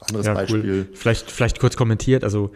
[0.09, 0.63] Anderes ja, Beispiel.
[0.63, 0.87] Cool.
[0.93, 2.23] Vielleicht, vielleicht kurz kommentiert.
[2.23, 2.51] Also,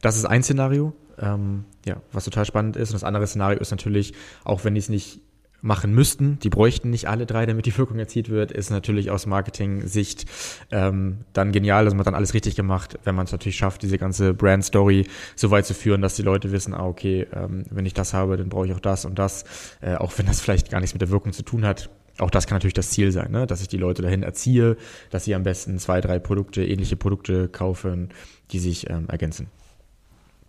[0.00, 2.90] das ist ein Szenario, ähm, ja, was total spannend ist.
[2.90, 5.20] Und das andere Szenario ist natürlich, auch wenn die es nicht
[5.62, 9.26] machen müssten, die bräuchten nicht alle drei, damit die Wirkung erzielt wird, ist natürlich aus
[9.26, 10.26] Marketing-Sicht
[10.72, 13.96] ähm, dann genial, dass man dann alles richtig gemacht, wenn man es natürlich schafft, diese
[13.96, 17.94] ganze Brand-Story so weit zu führen, dass die Leute wissen, ah, okay, ähm, wenn ich
[17.94, 19.44] das habe, dann brauche ich auch das und das,
[19.80, 22.46] äh, auch wenn das vielleicht gar nichts mit der Wirkung zu tun hat, auch das
[22.46, 23.46] kann natürlich das Ziel sein, ne?
[23.46, 24.76] dass ich die Leute dahin erziehe,
[25.10, 28.10] dass sie am besten zwei, drei Produkte, ähnliche Produkte kaufen,
[28.50, 29.48] die sich ähm, ergänzen.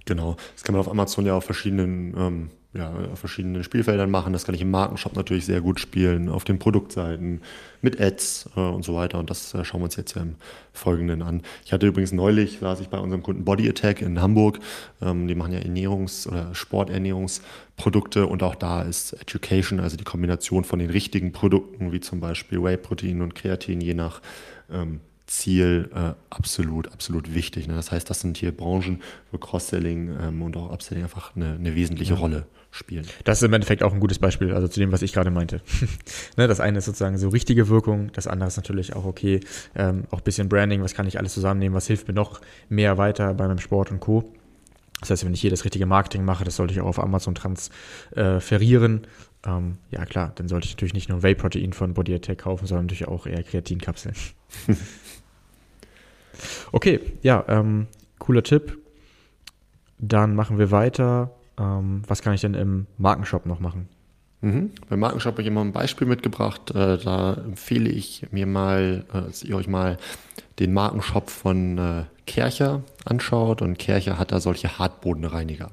[0.06, 4.34] Genau, das kann man auf Amazon ja auf verschiedenen, ähm, ja, auf verschiedenen Spielfeldern machen.
[4.34, 7.42] Das kann ich im Markenshop natürlich sehr gut spielen, auf den Produktseiten,
[7.82, 9.20] mit Ads äh, und so weiter.
[9.20, 10.36] Und das äh, schauen wir uns jetzt ja im
[10.72, 11.44] Folgenden an.
[11.66, 14.60] Ich hatte übrigens neulich, saß ich bei unserem Kunden Body Attack in Hamburg.
[15.02, 20.64] Ähm, die machen ja Ernährungs- oder Sporternährungsprodukte und auch da ist Education, also die Kombination
[20.64, 24.22] von den richtigen Produkten, wie zum Beispiel Whey-Protein und Kreatin, je nach
[24.72, 27.68] ähm, Ziel äh, absolut, absolut wichtig.
[27.68, 27.76] Ne?
[27.76, 31.76] Das heißt, das sind hier Branchen, wo Cross-Selling ähm, und auch Upselling einfach eine, eine
[31.76, 32.20] wesentliche ja.
[32.20, 33.06] Rolle spielen.
[33.24, 35.62] Das ist im Endeffekt auch ein gutes Beispiel, also zu dem, was ich gerade meinte.
[36.38, 39.40] ne, das eine ist sozusagen so richtige Wirkung, das andere ist natürlich auch okay,
[39.76, 42.98] ähm, auch ein bisschen Branding, was kann ich alles zusammennehmen, was hilft mir noch mehr
[42.98, 44.34] weiter bei meinem Sport und Co.
[45.00, 47.36] Das heißt, wenn ich hier das richtige Marketing mache, das sollte ich auch auf Amazon
[47.36, 49.08] transferieren.
[49.46, 52.86] Ähm, ja klar, dann sollte ich natürlich nicht nur Whey-Protein von Body Attack kaufen, sondern
[52.86, 54.16] natürlich auch eher Kreatinkapseln.
[56.72, 57.88] okay, ja, ähm,
[58.20, 58.78] cooler Tipp.
[60.00, 61.32] Dann machen wir weiter.
[61.58, 63.90] Ähm, was kann ich denn im Markenshop noch machen?
[64.42, 64.72] Mhm.
[64.90, 66.72] Beim Markenshop habe ich immer ein Beispiel mitgebracht.
[66.72, 69.98] Äh, da empfehle ich mir mal, äh, dass ihr euch mal
[70.60, 73.62] den Markenshop von äh, Kercher anschaut.
[73.62, 75.72] Und Kercher hat da solche Hartbodenreiniger.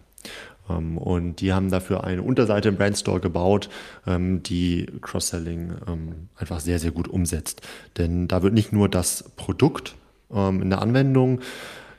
[0.71, 3.69] Ähm, und die haben dafür eine Unterseite im Brandstore gebaut,
[4.07, 7.63] ähm, die Cross-Selling ähm, einfach sehr, sehr gut umsetzt.
[7.99, 9.97] Denn da wird nicht nur das Produkt
[10.33, 11.41] in der Anwendung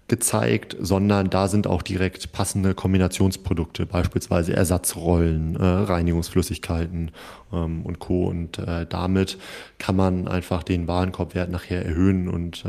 [0.08, 7.12] gezeigt, sondern da sind auch direkt passende Kombinationsprodukte, beispielsweise Ersatzrollen, äh, Reinigungsflüssigkeiten
[7.50, 8.28] und Co.
[8.28, 9.38] Und äh, damit
[9.80, 12.64] kann man einfach den Warenkorbwert nachher erhöhen und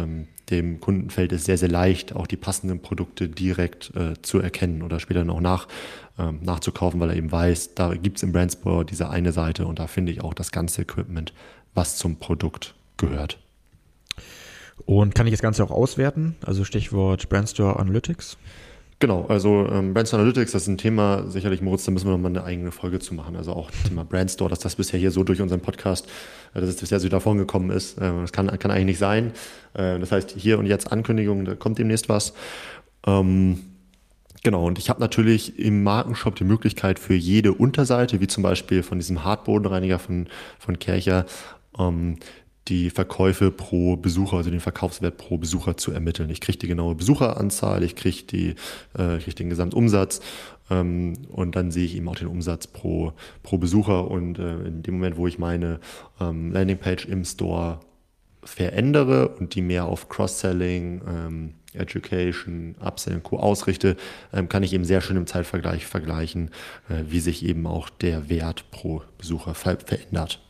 [0.51, 4.83] dem Kunden fällt es sehr, sehr leicht, auch die passenden Produkte direkt äh, zu erkennen
[4.83, 5.69] oder später noch nach,
[6.19, 9.79] ähm, nachzukaufen, weil er eben weiß, da gibt es im Brandsport diese eine Seite und
[9.79, 11.33] da finde ich auch das ganze Equipment,
[11.75, 13.39] was zum Produkt gehört.
[14.85, 16.37] Und kann ich das Ganze auch auswerten?
[16.45, 18.37] Also Stichwort Brandstore Analytics?
[19.03, 22.31] Genau, also ähm, Brandstore Analytics, das ist ein Thema, sicherlich, Moritz, da müssen wir nochmal
[22.31, 23.35] eine eigene Folge zu machen.
[23.35, 26.07] Also auch Thema Brandstore, dass das bisher hier so durch unseren Podcast,
[26.55, 27.99] äh, dass es bisher so davon gekommen ist.
[27.99, 29.33] Äh, das kann, kann eigentlich nicht sein.
[29.75, 32.33] Äh, das heißt, hier und jetzt Ankündigung, da kommt demnächst was.
[33.05, 33.59] Ähm,
[34.45, 38.83] Genau, und ich habe natürlich im Markenshop die Möglichkeit für jede Unterseite, wie zum Beispiel
[38.83, 40.27] von diesem Hartbodenreiniger von,
[40.59, 41.27] von Kercher,
[41.79, 42.19] ähm,
[42.69, 46.31] die Verkäufe pro Besucher, also den Verkaufswert pro Besucher zu ermitteln.
[46.31, 48.55] Ich kriege die genaue Besucheranzahl, ich kriege
[48.97, 50.21] äh, krieg den Gesamtumsatz
[50.71, 54.83] ähm, und dann sehe ich eben auch den Umsatz pro, pro Besucher und äh, in
[54.83, 55.81] dem Moment, wo ich meine
[56.21, 57.81] ähm, Landingpage im Store
[58.45, 63.39] verändere und die mehr auf Cross-Selling, ähm, Education, Upsell und Co.
[63.39, 63.97] ausrichte,
[64.33, 66.51] ähm, kann ich eben sehr schön im Zeitvergleich vergleichen,
[66.89, 70.41] äh, wie sich eben auch der Wert pro Besucher ver verändert.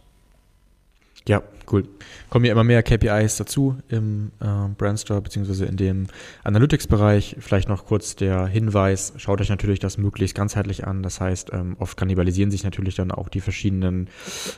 [1.29, 1.85] Ja, cool.
[2.31, 6.07] Kommen ja immer mehr KPIs dazu im äh, Brandstore beziehungsweise in dem
[6.43, 7.37] Analytics-Bereich.
[7.39, 11.03] Vielleicht noch kurz der Hinweis, schaut euch natürlich das möglichst ganzheitlich an.
[11.05, 14.09] Das heißt, ähm, oft kannibalisieren sich natürlich dann auch die verschiedenen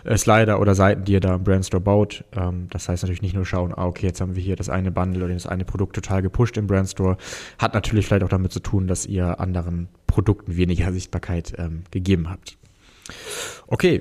[0.04, 2.24] äh, Slider oder Seiten, die ihr da im Brandstore baut.
[2.34, 4.90] Ähm, das heißt natürlich nicht nur schauen, ah, okay, jetzt haben wir hier das eine
[4.90, 7.18] Bundle oder das eine Produkt total gepusht im Brandstore.
[7.58, 12.30] Hat natürlich vielleicht auch damit zu tun, dass ihr anderen Produkten weniger Sichtbarkeit ähm, gegeben
[12.30, 12.56] habt.
[13.66, 14.00] Okay,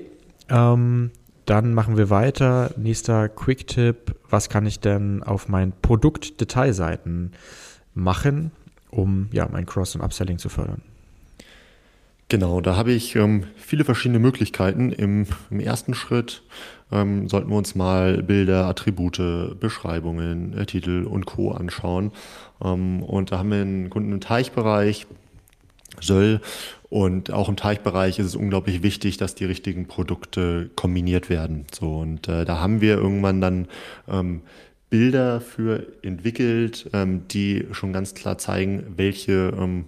[0.50, 1.12] ähm,
[1.46, 2.72] dann machen wir weiter.
[2.78, 4.16] Nächster Quick-Tipp.
[4.30, 7.34] Was kann ich denn auf meinen Produktdetailseiten
[7.94, 8.52] machen,
[8.90, 10.82] um ja, mein Cross- und Upselling zu fördern?
[12.30, 14.92] Genau, da habe ich ähm, viele verschiedene Möglichkeiten.
[14.92, 16.42] Im, im ersten Schritt
[16.92, 21.52] ähm, sollten wir uns mal Bilder, Attribute, Beschreibungen, äh, Titel und Co.
[21.52, 22.12] anschauen.
[22.64, 25.06] Ähm, und da haben wir einen Kunden im Teichbereich,
[26.02, 26.42] Söll
[26.90, 31.66] und auch im Teichbereich ist es unglaublich wichtig, dass die richtigen Produkte kombiniert werden.
[31.74, 33.68] So und äh, da haben wir irgendwann dann
[34.08, 34.42] ähm,
[34.90, 39.86] Bilder für entwickelt, ähm, die schon ganz klar zeigen, welche ähm,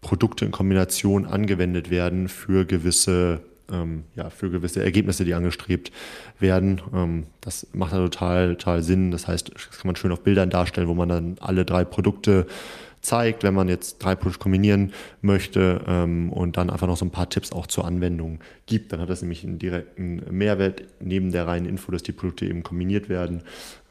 [0.00, 3.40] Produkte in Kombination angewendet werden für gewisse
[3.72, 5.90] ähm, ja, für gewisse Ergebnisse, die angestrebt
[6.38, 6.80] werden.
[6.94, 9.10] Ähm, das macht da total, total Sinn.
[9.10, 12.46] Das heißt, das kann man schön auf Bildern darstellen, wo man dann alle drei Produkte
[13.04, 17.10] zeigt, wenn man jetzt drei Produkte kombinieren möchte ähm, und dann einfach noch so ein
[17.10, 18.92] paar Tipps auch zur Anwendung gibt.
[18.92, 22.62] Dann hat das nämlich einen direkten Mehrwert neben der reinen Info, dass die Produkte eben
[22.62, 23.42] kombiniert werden.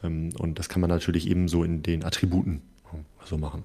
[0.02, 2.62] Ähm, und das kann man natürlich ebenso in den Attributen
[3.24, 3.64] so machen.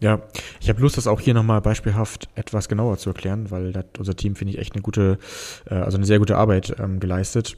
[0.00, 0.22] Ja,
[0.60, 4.36] ich habe Lust, das auch hier nochmal beispielhaft etwas genauer zu erklären, weil unser Team,
[4.36, 5.18] finde ich, echt eine gute,
[5.68, 7.56] äh, also eine sehr gute Arbeit ähm, geleistet.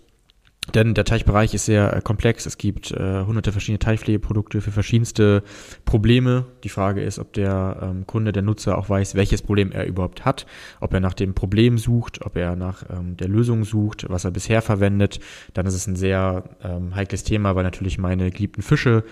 [0.75, 2.47] Denn der Teichbereich ist sehr äh, komplex.
[2.47, 5.43] Es gibt äh, hunderte verschiedene Teichpflegeprodukte für verschiedenste
[5.85, 6.47] Probleme.
[6.65, 10.25] Die Frage ist, ob der ähm, Kunde, der Nutzer auch weiß, welches Problem er überhaupt
[10.25, 10.47] hat,
[10.81, 14.31] ob er nach dem Problem sucht, ob er nach ähm, der Lösung sucht, was er
[14.31, 15.21] bisher verwendet.
[15.55, 19.05] Dann ist es ein sehr ähm, heikles Thema, weil natürlich meine geliebten Fische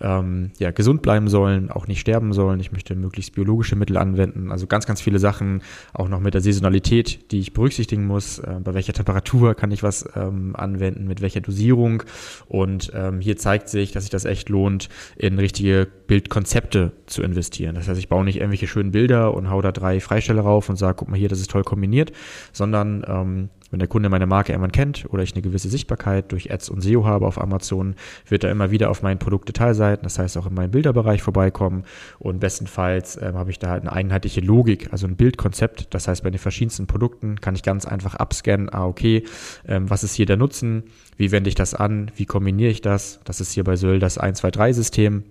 [0.00, 2.60] ähm, ja, gesund bleiben sollen, auch nicht sterben sollen.
[2.60, 4.50] Ich möchte möglichst biologische Mittel anwenden.
[4.50, 8.38] Also ganz, ganz viele Sachen, auch noch mit der Saisonalität, die ich berücksichtigen muss.
[8.38, 12.02] Äh, bei welcher Temperatur kann ich was ähm, anwenden, mit welcher Dosierung.
[12.48, 17.74] Und ähm, hier zeigt sich, dass sich das echt lohnt, in richtige Bildkonzepte zu investieren.
[17.74, 20.76] Das heißt, ich baue nicht irgendwelche schönen Bilder und hau da drei Freistelle rauf und
[20.76, 22.12] sage, guck mal hier, das ist toll kombiniert,
[22.52, 26.52] sondern ähm, Wenn der Kunde meine Marke irgendwann kennt oder ich eine gewisse Sichtbarkeit durch
[26.52, 27.94] Ads und SEO habe auf Amazon,
[28.28, 31.84] wird er immer wieder auf meinen Produktdetailseiten, das heißt auch in meinem Bilderbereich vorbeikommen
[32.18, 35.94] und bestenfalls ähm, habe ich da halt eine einheitliche Logik, also ein Bildkonzept.
[35.94, 39.24] Das heißt, bei den verschiedensten Produkten kann ich ganz einfach abscannen, ah okay,
[39.66, 40.84] ähm, was ist hier der Nutzen,
[41.16, 43.20] wie wende ich das an, wie kombiniere ich das.
[43.24, 45.24] Das ist hier bei Söll das 1-2-3-System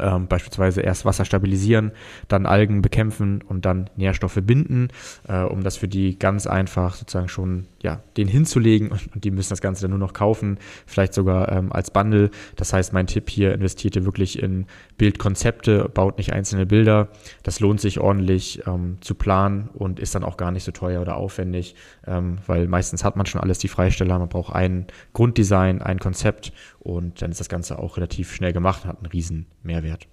[0.00, 1.92] ähm, beispielsweise erst Wasser stabilisieren,
[2.28, 4.88] dann Algen bekämpfen und dann Nährstoffe binden,
[5.28, 9.50] äh, um das für die ganz einfach sozusagen schon ja, den hinzulegen und, die müssen
[9.50, 12.30] das Ganze dann nur noch kaufen, vielleicht sogar ähm, als Bundle.
[12.56, 14.66] Das heißt, mein Tipp hier, investiert ihr wirklich in
[14.98, 17.08] Bildkonzepte, baut nicht einzelne Bilder.
[17.42, 21.00] Das lohnt sich ordentlich ähm, zu planen und ist dann auch gar nicht so teuer
[21.00, 24.18] oder aufwendig, ähm, weil meistens hat man schon alles die Freisteller.
[24.18, 26.52] Man braucht ein Grunddesign, ein Konzept
[26.86, 30.06] und dann ist das Ganze auch relativ schnell gemacht und hat einen riesen Mehrwert.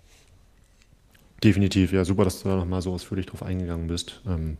[1.43, 4.21] Definitiv, ja, super, dass du da nochmal so ausführlich drauf eingegangen bist.
[4.25, 4.57] Ähm,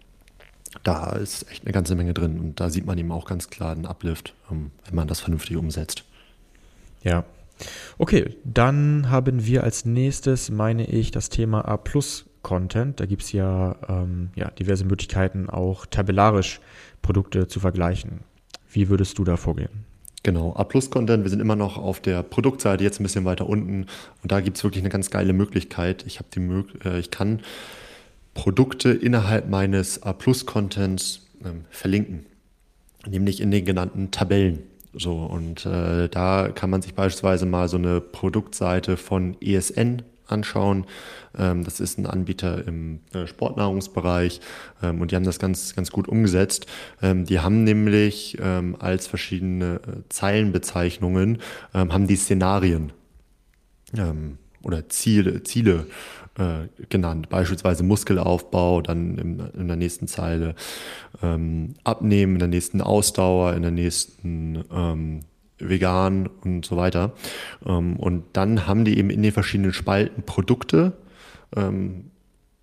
[0.83, 3.71] da ist echt eine ganze Menge drin und da sieht man eben auch ganz klar
[3.71, 6.03] einen Uplift, ähm, wenn man das vernünftig umsetzt.
[7.01, 7.25] Ja.
[7.97, 12.99] Okay, dann haben wir als nächstes, meine ich, das Thema A Plus Content.
[12.99, 16.59] Da gibt es ja, ähm, ja diverse Möglichkeiten, auch tabellarisch
[17.01, 18.19] Produkte zu vergleichen.
[18.69, 19.92] Wie würdest du da vorgehen?
[20.23, 23.87] Genau, A-Plus-Content, wir sind immer noch auf der Produktseite, jetzt ein bisschen weiter unten.
[24.21, 26.05] Und da gibt es wirklich eine ganz geile Möglichkeit.
[26.07, 27.41] Ich, die Mög äh, ich kann
[28.33, 32.25] Produkte innerhalb meines A-Plus-Contents ähm, verlinken,
[33.05, 34.59] nämlich in den genannten Tabellen.
[34.93, 40.85] So, und äh, da kann man sich beispielsweise mal so eine Produktseite von ESN anschauen.
[41.37, 44.41] Ähm, das ist ein Anbieter im äh, Sportnahrungsbereich
[44.81, 46.65] ähm, und die haben das ganz, ganz gut umgesetzt.
[47.01, 48.37] Ähm, die haben nämlich
[48.79, 51.39] als verschiedene äh, Zeilenbezeichnungen
[51.73, 52.91] haben die Szenarien
[54.63, 55.85] oder Ziele, Ziele
[56.37, 57.29] äh, genannt.
[57.29, 60.55] Beispielsweise Muskelaufbau, dann im, in der nächsten Zeile
[61.21, 65.19] ähm, Abnehmen, in der nächsten Ausdauer, in der nächsten ähm,
[65.59, 67.13] vegan und so weiter.
[67.65, 70.93] Ähm, und dann haben die eben in den verschiedenen Spalten Produkte
[71.55, 72.05] ähm,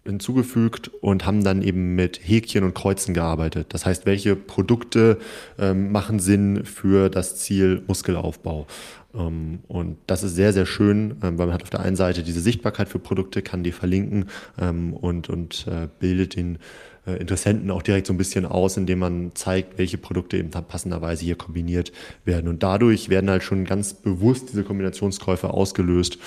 [0.05, 3.69] hinzugefügt und haben dann eben mit Häkchen und Kreuzen gearbeitet.
[3.71, 5.19] Das heißt, welche Produkte
[5.59, 8.67] ähm, machen Sinn für das Ziel Muskelaufbau?
[9.13, 12.89] Und das ist sehr, sehr schön, weil man hat auf der einen Seite diese Sichtbarkeit
[12.89, 14.27] für Produkte, kann die verlinken
[14.57, 16.59] und, und äh, bildet den
[17.07, 21.37] Interessenten auch direkt so ein bisschen aus, indem man zeigt, welche Produkte eben passenderweise hier
[21.37, 21.93] kombiniert
[22.25, 22.49] werden.
[22.49, 26.19] Und dadurch werden halt schon ganz bewusst diese Kombinationskäufe ausgelöst.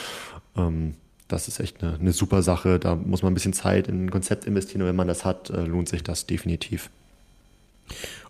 [0.58, 0.96] Ähm,
[1.28, 2.80] das ist echt eine, eine, super Sache.
[2.80, 5.50] Da muss man ein bisschen Zeit in ein Konzept investieren und wenn man das hat,
[5.50, 6.90] äh, lohnt sich das definitiv.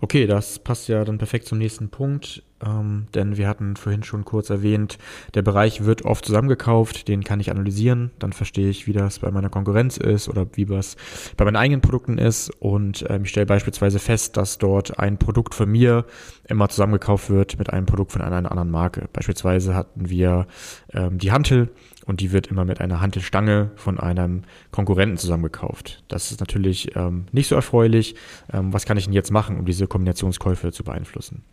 [0.01, 4.25] Okay, das passt ja dann perfekt zum nächsten Punkt, ähm, denn wir hatten vorhin schon
[4.25, 4.97] kurz erwähnt,
[5.33, 9.31] der Bereich wird oft zusammengekauft, den kann ich analysieren, dann verstehe ich, wie das bei
[9.31, 10.95] meiner Konkurrenz ist oder wie was
[11.37, 15.55] bei meinen eigenen Produkten ist und ähm, ich stelle beispielsweise fest, dass dort ein Produkt
[15.55, 16.05] von mir
[16.47, 19.07] immer zusammengekauft wird mit einem Produkt von einer anderen Marke.
[19.13, 20.47] Beispielsweise hatten wir
[20.93, 21.69] ähm, die Hantel
[22.05, 26.03] und die wird immer mit einer Hantelstange von einem Konkurrenten zusammengekauft.
[26.07, 28.15] Das ist natürlich ähm, nicht so erfreulich.
[28.51, 31.43] Ähm, was kann ich denn jetzt machen, um diese Kombinationskäufe zu beeinflussen?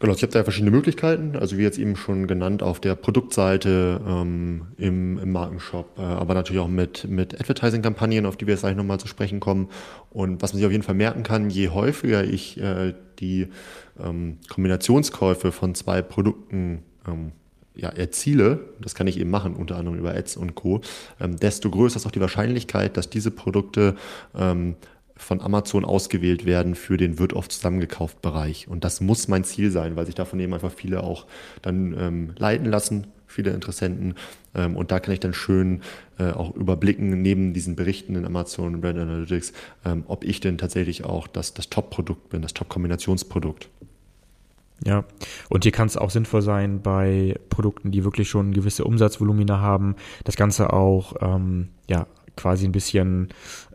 [0.00, 4.00] Genau, ich habe da verschiedene Möglichkeiten, also wie jetzt eben schon genannt, auf der Produktseite,
[4.06, 8.60] ähm, im, im Markenshop, äh, aber natürlich auch mit, mit Advertising-Kampagnen, auf die wir jetzt
[8.60, 9.68] gleich nochmal zu sprechen kommen.
[10.10, 13.48] Und was man sich auf jeden Fall merken kann, je häufiger ich äh, die
[13.98, 17.32] ähm, Kombinationskäufe von zwei Produkten ähm,
[17.74, 20.80] ja, erziele, das kann ich eben machen, unter anderem über Ads und Co.,
[21.20, 23.96] ähm, desto größer ist auch die Wahrscheinlichkeit, dass diese Produkte
[24.36, 24.76] ähm,
[25.18, 28.68] von Amazon ausgewählt werden für den wird oft zusammengekauft Bereich.
[28.68, 31.26] Und das muss mein Ziel sein, weil sich davon eben einfach viele auch
[31.60, 34.14] dann ähm, leiten lassen, viele Interessenten.
[34.54, 35.82] Ähm, und da kann ich dann schön
[36.18, 39.52] äh, auch überblicken, neben diesen Berichten in Amazon Brand Analytics,
[39.84, 43.68] ähm, ob ich denn tatsächlich auch das, das Top-Produkt bin, das Top-Kombinationsprodukt.
[44.84, 45.04] Ja,
[45.48, 49.96] und hier kann es auch sinnvoll sein bei Produkten, die wirklich schon gewisse Umsatzvolumina haben,
[50.22, 52.06] das Ganze auch ähm, ja,
[52.38, 53.28] quasi ein bisschen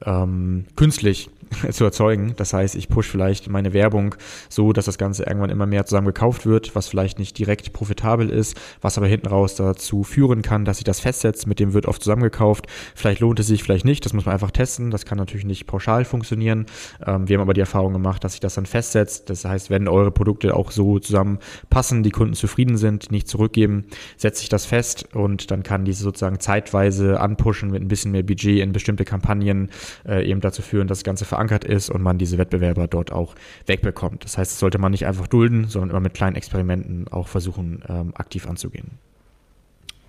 [0.06, 1.30] ähm, künstlich
[1.71, 2.34] zu erzeugen.
[2.36, 4.15] Das heißt, ich push vielleicht meine Werbung
[4.49, 8.29] so, dass das Ganze irgendwann immer mehr zusammen gekauft wird, was vielleicht nicht direkt profitabel
[8.29, 11.86] ist, was aber hinten raus dazu führen kann, dass sich das festsetzt, mit dem wird
[11.86, 12.67] oft zusammengekauft.
[12.95, 14.06] Vielleicht lohnt es sich, vielleicht nicht.
[14.06, 14.91] Das muss man einfach testen.
[14.91, 16.65] Das kann natürlich nicht pauschal funktionieren.
[17.06, 19.29] Ähm, wir haben aber die Erfahrung gemacht, dass sich das dann festsetzt.
[19.29, 23.86] Das heißt, wenn eure Produkte auch so zusammenpassen, die Kunden zufrieden sind, nicht zurückgeben,
[24.17, 28.23] setzt sich das fest und dann kann diese sozusagen zeitweise anpushen mit ein bisschen mehr
[28.23, 29.69] Budget in bestimmte Kampagnen
[30.08, 33.12] äh, eben dazu führen, dass das Ganze verankert verankert ist und man diese Wettbewerber dort
[33.12, 34.23] auch wegbekommt.
[34.23, 37.84] Das heißt, das sollte man nicht einfach dulden, sondern immer mit kleinen Experimenten auch versuchen,
[37.89, 38.91] ähm, aktiv anzugehen.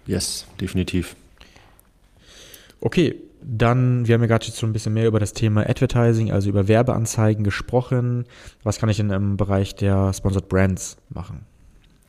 [0.06, 1.16] Yes, definitiv.
[2.80, 6.30] Okay, dann, wir haben ja gerade jetzt schon ein bisschen mehr über das Thema Advertising,
[6.30, 8.26] also über Werbeanzeigen gesprochen.
[8.62, 11.46] Was kann ich denn im Bereich der Sponsored Brands machen?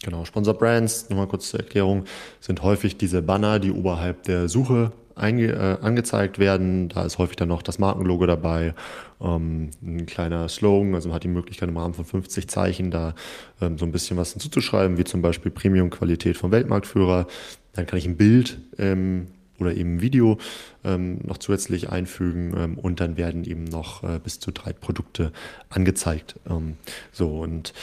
[0.03, 2.05] Genau, Sponsored Brands, nochmal kurz zur Erklärung,
[2.39, 6.89] sind häufig diese Banner, die oberhalb der Suche äh, angezeigt werden.
[6.89, 8.73] Da ist häufig dann noch das Markenlogo dabei,
[9.21, 10.95] ähm, ein kleiner Slogan.
[10.95, 13.15] Also man hat die Möglichkeit im Rahmen von 50 Zeichen da
[13.61, 17.27] ähm, so ein bisschen was hinzuzuschreiben, wie zum Beispiel Premium-Qualität vom Weltmarktführer.
[17.73, 19.27] Dann kann ich ein Bild ähm,
[19.59, 20.37] oder eben ein Video
[20.83, 25.31] ähm, noch zusätzlich einfügen ähm, und dann werden eben noch äh, bis zu drei Produkte
[25.69, 26.35] angezeigt.
[26.49, 26.75] Ähm,
[27.11, 27.73] so und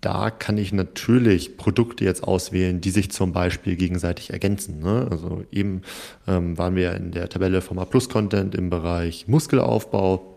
[0.00, 4.80] da kann ich natürlich Produkte jetzt auswählen, die sich zum Beispiel gegenseitig ergänzen.
[4.80, 5.08] Ne?
[5.10, 5.82] Also eben
[6.28, 10.36] ähm, waren wir in der Tabelle vom A Plus Content im Bereich Muskelaufbau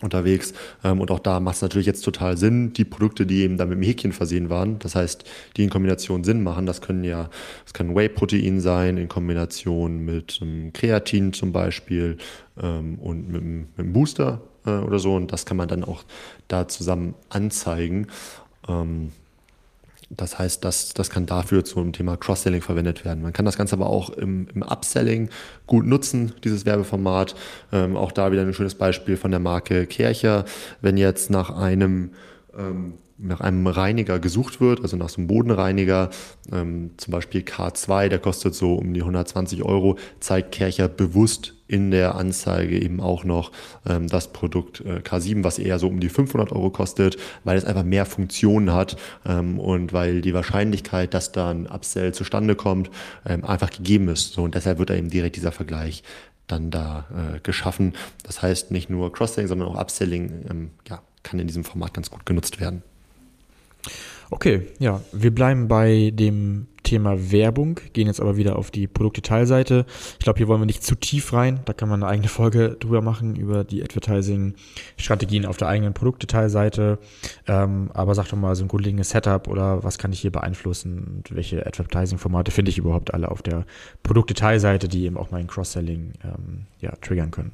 [0.00, 0.52] unterwegs.
[0.84, 3.66] Ähm, und auch da macht es natürlich jetzt total Sinn, die Produkte, die eben da
[3.66, 5.24] mit dem Häkchen versehen waren, das heißt,
[5.56, 7.30] die in Kombination Sinn machen, das können ja,
[7.64, 12.18] das kann Whey-Protein sein, in Kombination mit ähm, Kreatin zum Beispiel
[12.60, 15.14] ähm, und mit, mit einem Booster äh, oder so.
[15.14, 16.04] Und das kann man dann auch
[16.48, 18.08] da zusammen anzeigen.
[18.68, 19.12] Ähm,
[20.10, 23.22] das heißt, das, das kann dafür zum Thema Cross-Selling verwendet werden.
[23.22, 25.28] Man kann das Ganze aber auch im, im Upselling
[25.66, 27.34] gut nutzen, dieses Werbeformat.
[27.72, 30.46] Ähm, auch da wieder ein schönes Beispiel von der Marke Kercher.
[30.80, 32.12] Wenn jetzt nach einem
[32.56, 36.10] ähm, nach einem Reiniger gesucht wird, also nach so einem Bodenreiniger,
[36.52, 41.90] ähm, zum Beispiel K2, der kostet so um die 120 Euro, zeigt Kercher bewusst in
[41.90, 43.52] der Anzeige eben auch noch
[43.86, 47.64] ähm, das Produkt äh, K7, was eher so um die 500 Euro kostet, weil es
[47.64, 48.96] einfach mehr Funktionen hat
[49.26, 52.90] ähm, und weil die Wahrscheinlichkeit, dass da ein Upsell zustande kommt,
[53.26, 54.32] ähm, einfach gegeben ist.
[54.32, 56.02] So, und deshalb wird da eben direkt dieser Vergleich
[56.46, 57.92] dann da äh, geschaffen.
[58.22, 62.10] Das heißt nicht nur Cross-Selling, sondern auch Upselling ähm, ja, kann in diesem Format ganz
[62.10, 62.82] gut genutzt werden.
[64.30, 69.84] Okay, ja, wir bleiben bei dem Thema Werbung, gehen jetzt aber wieder auf die Produktdetailseite.
[70.18, 71.60] Ich glaube, hier wollen wir nicht zu tief rein.
[71.64, 76.98] Da kann man eine eigene Folge drüber machen, über die Advertising-Strategien auf der eigenen Produktdetailseite.
[77.46, 81.04] Ähm, aber sag doch mal so ein grundlegendes Setup oder was kann ich hier beeinflussen
[81.16, 83.64] und welche Advertising-Formate finde ich überhaupt alle auf der
[84.02, 87.52] Produktdetailseite, die eben auch mein Cross-Selling ähm, ja, triggern können.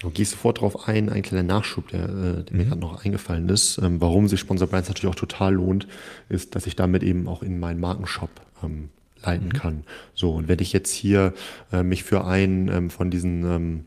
[0.00, 2.56] Du gehst sofort darauf ein, ein kleiner Nachschub, der, äh, der mhm.
[2.56, 3.78] mir gerade noch eingefallen ist.
[3.78, 5.86] Ähm, warum sich Sponsor Brands natürlich auch total lohnt,
[6.28, 8.30] ist, dass ich damit eben auch in meinen Markenshop
[8.62, 8.90] ähm,
[9.22, 9.52] leiten mhm.
[9.52, 9.84] kann.
[10.14, 11.32] So, und wenn ich jetzt hier
[11.72, 13.84] äh, mich für einen ähm, von diesen ähm,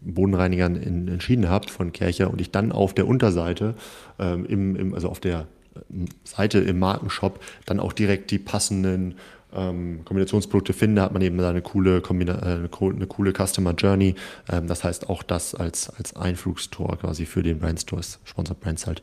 [0.00, 3.74] Bodenreinigern in, entschieden habe, von Kercher, und ich dann auf der Unterseite,
[4.18, 9.14] ähm, im, im, also auf der äh, Seite im Markenshop, dann auch direkt die passenden
[9.54, 14.14] ähm, Kombinationsprodukte finde, hat man eben da eine coole, Kombina äh, eine, coole Customer Journey.
[14.50, 19.02] Ähm, das heißt, auch das als, als Einflugstor quasi für den Brandstores, Sponsored Brands halt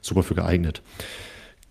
[0.00, 0.82] super für geeignet.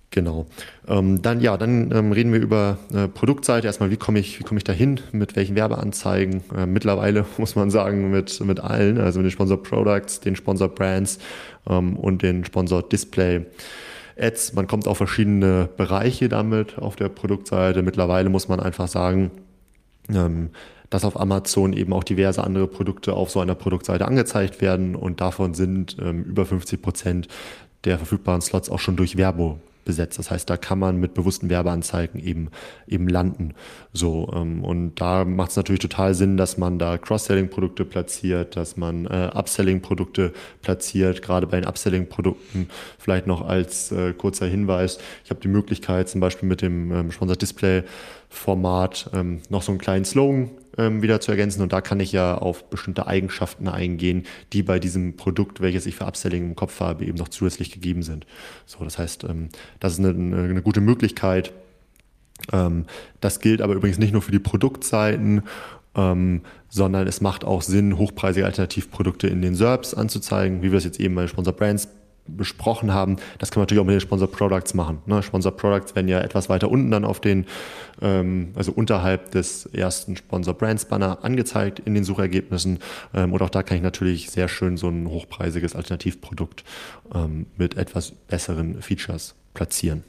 [0.10, 0.48] Genau.
[0.88, 3.68] Ähm, dann ja, dann ähm, reden wir über äh, Produktseite.
[3.68, 5.02] Erstmal, wie komme ich, wie komme ich da hin?
[5.12, 6.44] Mit welchen Werbeanzeigen?
[6.56, 10.70] Äh, mittlerweile muss man sagen, mit, mit allen, also mit den Sponsor Products, den Sponsor
[10.70, 11.20] Brands
[11.70, 13.46] ähm, und den Sponsor Display.
[14.20, 14.54] Ads.
[14.54, 17.82] Man kommt auf verschiedene Bereiche damit auf der Produktseite.
[17.82, 19.32] Mittlerweile muss man einfach sagen,
[20.10, 20.50] ähm,
[20.90, 25.20] dass auf Amazon eben auch diverse andere Produkte auf so einer Produktseite angezeigt werden und
[25.22, 27.28] davon sind ähm, über 50 Prozent
[27.84, 30.20] der verfügbaren Slots auch schon durch Werbung besetzt.
[30.20, 32.50] Das heißt, da kann man mit bewussten Werbeanzeigen eben,
[32.88, 33.56] eben landen.
[33.94, 38.78] So, ähm, und da macht es natürlich total Sinn, dass man da Cross-Selling-Produkte platziert, dass
[38.78, 42.70] man äh, Upselling-Produkte platziert, gerade bei den Upselling-Produkten
[43.00, 45.00] vielleicht noch als äh, kurzer Hinweis.
[45.24, 47.84] Ich habe die Möglichkeit, zum Beispiel mit dem ähm, Sponsor Display
[48.30, 51.62] Format ähm, noch so einen kleinen Slogan ähm, wieder zu ergänzen.
[51.62, 54.24] Und da kann ich ja auf bestimmte Eigenschaften eingehen,
[54.54, 58.04] die bei diesem Produkt, welches ich für Upselling im Kopf habe, eben noch zusätzlich gegeben
[58.04, 58.26] sind.
[58.66, 59.50] So, das heißt, ähm,
[59.80, 61.54] das ist eine, eine gute Möglichkeit.
[62.52, 62.86] Ähm,
[63.20, 65.44] das gilt aber übrigens nicht nur für die Produktseiten,
[65.96, 70.84] ähm, sondern es macht auch Sinn, hochpreisige Alternativprodukte in den SERPs anzuzeigen, wie wir es
[70.84, 71.90] jetzt eben bei Sponsor Brands
[72.28, 75.00] besprochen haben, das kann man natürlich auch mit den Sponsor Products machen.
[75.06, 75.24] Ne?
[75.24, 77.46] Sponsor Products werden ja etwas weiter unten dann auf den,
[78.02, 82.80] ähm, also unterhalb des ersten Sponsor Brands Banner angezeigt in den Suchergebnissen.
[83.14, 86.64] Ähm, und auch da kann ich natürlich sehr schön so ein hochpreisiges Alternativprodukt
[87.14, 90.04] ähm, mit etwas besseren Features platzieren.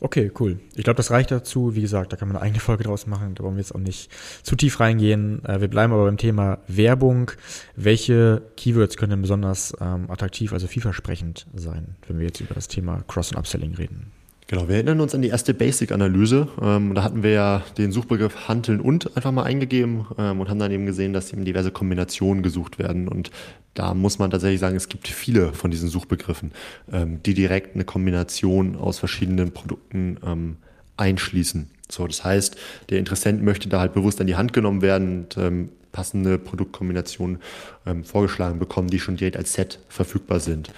[0.00, 0.58] Okay, cool.
[0.74, 1.74] Ich glaube, das reicht dazu.
[1.74, 3.34] Wie gesagt, da kann man eine eigene Folge draus machen.
[3.34, 4.10] Da wollen wir jetzt auch nicht
[4.42, 5.44] zu tief reingehen.
[5.44, 7.30] Äh, wir bleiben aber beim Thema Werbung.
[7.74, 12.68] Welche Keywords können denn besonders ähm, attraktiv, also vielversprechend sein, wenn wir jetzt über das
[12.68, 14.12] Thema Cross- und Upselling reden?
[14.48, 16.46] Genau, wir erinnern uns an die erste Basic-Analyse.
[16.62, 20.60] Ähm, da hatten wir ja den Suchbegriff Handeln und einfach mal eingegeben ähm, und haben
[20.60, 23.08] dann eben gesehen, dass eben diverse Kombinationen gesucht werden.
[23.08, 23.32] Und
[23.74, 26.52] da muss man tatsächlich sagen, es gibt viele von diesen Suchbegriffen,
[26.92, 30.56] ähm, die direkt eine Kombination aus verschiedenen Produkten ähm,
[30.96, 31.68] einschließen.
[31.90, 32.56] So, das heißt,
[32.90, 37.38] der Interessent möchte da halt bewusst an die Hand genommen werden und ähm, passende Produktkombinationen
[37.84, 40.70] ähm, vorgeschlagen bekommen, die schon direkt als Set verfügbar sind.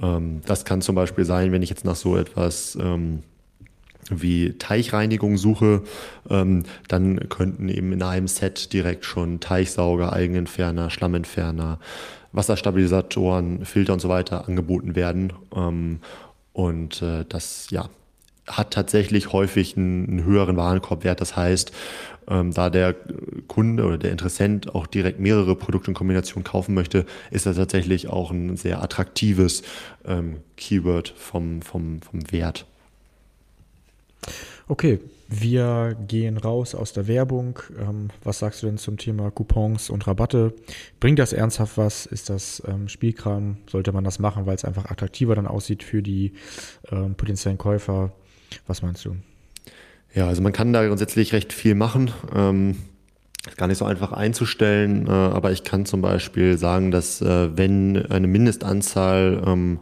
[0.00, 3.20] Ähm, das kann zum Beispiel sein, wenn ich jetzt nach so etwas ähm,
[4.10, 5.82] wie Teichreinigung suche,
[6.28, 11.78] ähm, dann könnten eben in einem Set direkt schon Teichsauger, Eigenentferner, Schlammentferner,
[12.32, 15.34] Wasserstabilisatoren, Filter und so weiter angeboten werden.
[16.52, 17.90] Und äh, das ja,
[18.46, 21.20] hat tatsächlich häufig einen höheren Warenkorbwert.
[21.20, 21.72] Das heißt,
[22.28, 22.94] ähm, da der
[23.48, 28.08] Kunde oder der Interessent auch direkt mehrere Produkte in Kombination kaufen möchte, ist das tatsächlich
[28.08, 29.62] auch ein sehr attraktives
[30.04, 32.66] ähm, Keyword vom, vom, vom Wert.
[34.68, 37.58] Okay, wir gehen raus aus der Werbung.
[37.78, 40.54] Ähm, was sagst du denn zum Thema Coupons und Rabatte?
[41.00, 42.06] Bringt das ernsthaft was?
[42.06, 43.56] Ist das ähm, Spielkram?
[43.70, 46.34] Sollte man das machen, weil es einfach attraktiver dann aussieht für die
[46.90, 48.12] ähm, potenziellen Käufer?
[48.66, 49.16] Was meinst du?
[50.14, 52.10] Ja, also man kann da grundsätzlich recht viel machen.
[52.34, 52.76] Ähm,
[53.46, 57.56] ist gar nicht so einfach einzustellen, äh, aber ich kann zum Beispiel sagen, dass äh,
[57.56, 59.80] wenn eine Mindestanzahl ähm,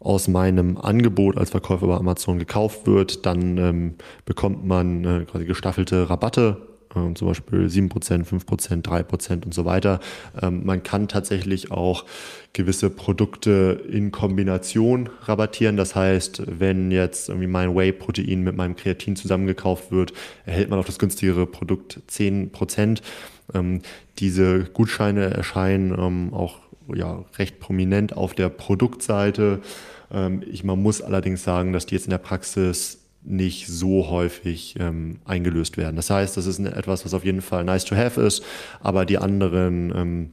[0.00, 5.44] aus meinem Angebot als Verkäufer bei Amazon gekauft wird, dann ähm, bekommt man äh, quasi
[5.44, 10.00] gestaffelte Rabatte äh, zum Beispiel 7%, 5%, 3% und so weiter.
[10.40, 12.04] Ähm, man kann tatsächlich auch
[12.52, 15.76] gewisse Produkte in Kombination rabattieren.
[15.76, 20.12] Das heißt, wenn jetzt irgendwie mein Whey-Protein mit meinem Kreatin zusammengekauft wird,
[20.44, 23.00] erhält man auf das günstigere Produkt 10%.
[23.54, 23.82] Ähm,
[24.18, 26.58] diese Gutscheine erscheinen ähm, auch
[26.94, 29.60] ja, recht prominent auf der Produktseite.
[30.10, 34.76] Ähm, ich, man muss allerdings sagen, dass die jetzt in der Praxis nicht so häufig
[34.78, 35.96] ähm, eingelöst werden.
[35.96, 38.42] Das heißt, das ist etwas, was auf jeden Fall nice to have ist,
[38.80, 40.30] aber die anderen ähm,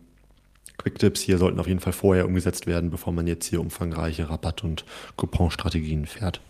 [0.78, 4.64] Quick-Tips hier sollten auf jeden Fall vorher umgesetzt werden, bevor man jetzt hier umfangreiche Rabatt-
[4.64, 4.86] und
[5.18, 6.42] Couponstrategien fährt.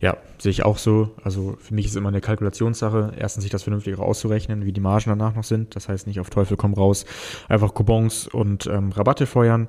[0.00, 1.14] Ja, sehe ich auch so.
[1.24, 3.14] Also für mich ist immer eine Kalkulationssache.
[3.16, 5.74] Erstens sich das vernünftig auszurechnen, wie die Margen danach noch sind.
[5.74, 7.06] Das heißt nicht auf Teufel komm raus,
[7.48, 9.68] einfach Coupons und ähm, Rabatte feuern.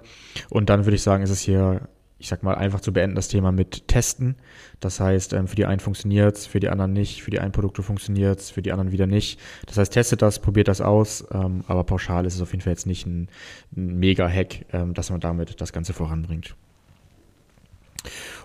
[0.49, 1.87] Und dann würde ich sagen, ist es hier
[2.23, 4.35] ich sag mal, einfach zu beenden, das Thema mit Testen.
[4.79, 7.51] Das heißt, ähm, für die einen funktioniert es, für die anderen nicht, für die einen
[7.51, 9.41] Produkte funktioniert es, für die anderen wieder nicht.
[9.65, 12.71] Das heißt, testet das, probiert das aus, ähm, aber pauschal ist es auf jeden Fall
[12.71, 13.27] jetzt nicht ein,
[13.71, 16.55] Mega-Hack, ähm, dass man damit das Ganze voranbringt.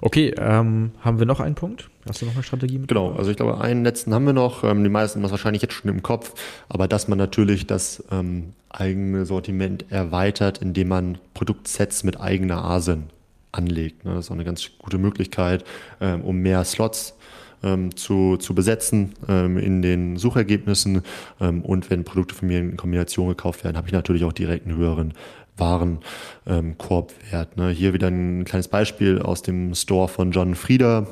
[0.00, 1.88] Okay, ähm, haben wir noch einen Punkt?
[2.08, 2.88] Hast du noch eine Strategie mit?
[2.88, 4.64] Genau, also ich glaube, einen letzten haben wir noch.
[4.64, 6.34] Ähm, die meisten haben es wahrscheinlich jetzt schon im Kopf,
[6.68, 13.10] aber dass man natürlich das ähm, eigene Sortiment erweitert, indem man Produktsets mit eigener Asen
[13.52, 14.04] anlegt.
[14.04, 14.14] Ne?
[14.14, 15.64] Das ist auch eine ganz gute Möglichkeit,
[16.00, 17.14] ähm, um mehr Slots
[17.62, 21.02] ähm, zu, zu besetzen ähm, in den Suchergebnissen.
[21.40, 24.66] Ähm, und wenn Produkte von mir in Kombination gekauft werden, habe ich natürlich auch direkt
[24.66, 25.14] einen höheren
[25.56, 27.48] Warenkorbwert.
[27.56, 27.70] Ähm, ne?
[27.70, 31.06] Hier wieder ein kleines Beispiel aus dem Store von John Frieder.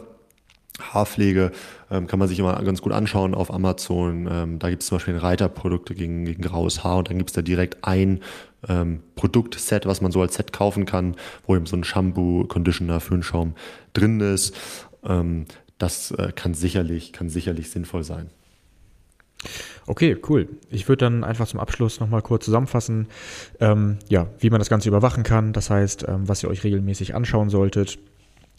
[0.80, 1.52] Haarpflege
[1.90, 4.28] ähm, kann man sich immer ganz gut anschauen auf Amazon.
[4.30, 7.34] Ähm, da gibt es zum Beispiel Reiterprodukte gegen, gegen graues Haar und dann gibt es
[7.34, 8.20] da direkt ein
[8.68, 11.16] ähm, Produktset, was man so als Set kaufen kann,
[11.46, 13.54] wo eben so ein Shampoo, Conditioner, Föhnschaum
[13.92, 14.54] drin ist.
[15.04, 15.46] Ähm,
[15.78, 18.30] das äh, kann sicherlich, kann sicherlich sinnvoll sein.
[19.86, 20.48] Okay, cool.
[20.70, 23.06] Ich würde dann einfach zum Abschluss nochmal kurz zusammenfassen,
[23.60, 25.52] ähm, ja, wie man das Ganze überwachen kann.
[25.52, 27.98] Das heißt, ähm, was ihr euch regelmäßig anschauen solltet,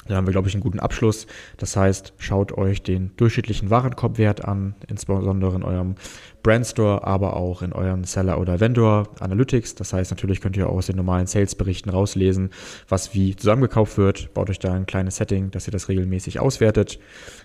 [0.08, 1.28] da haben wir, glaube ich, einen guten Abschluss.
[1.58, 5.95] Das heißt, schaut euch den durchschnittlichen Warenkorbwert an, insbesondere in eurem
[6.43, 9.76] Brandstore, aber auch in euren Seller oder Vendor Analytics.
[9.76, 12.51] Das heißt, natürlich könnt ihr auch aus den normalen Sales-Berichten rauslesen,
[12.88, 14.34] was wie zusammengekauft wird.
[14.34, 16.99] Baut euch da ein kleines Setting, dass ihr das regelmäßig auswertet.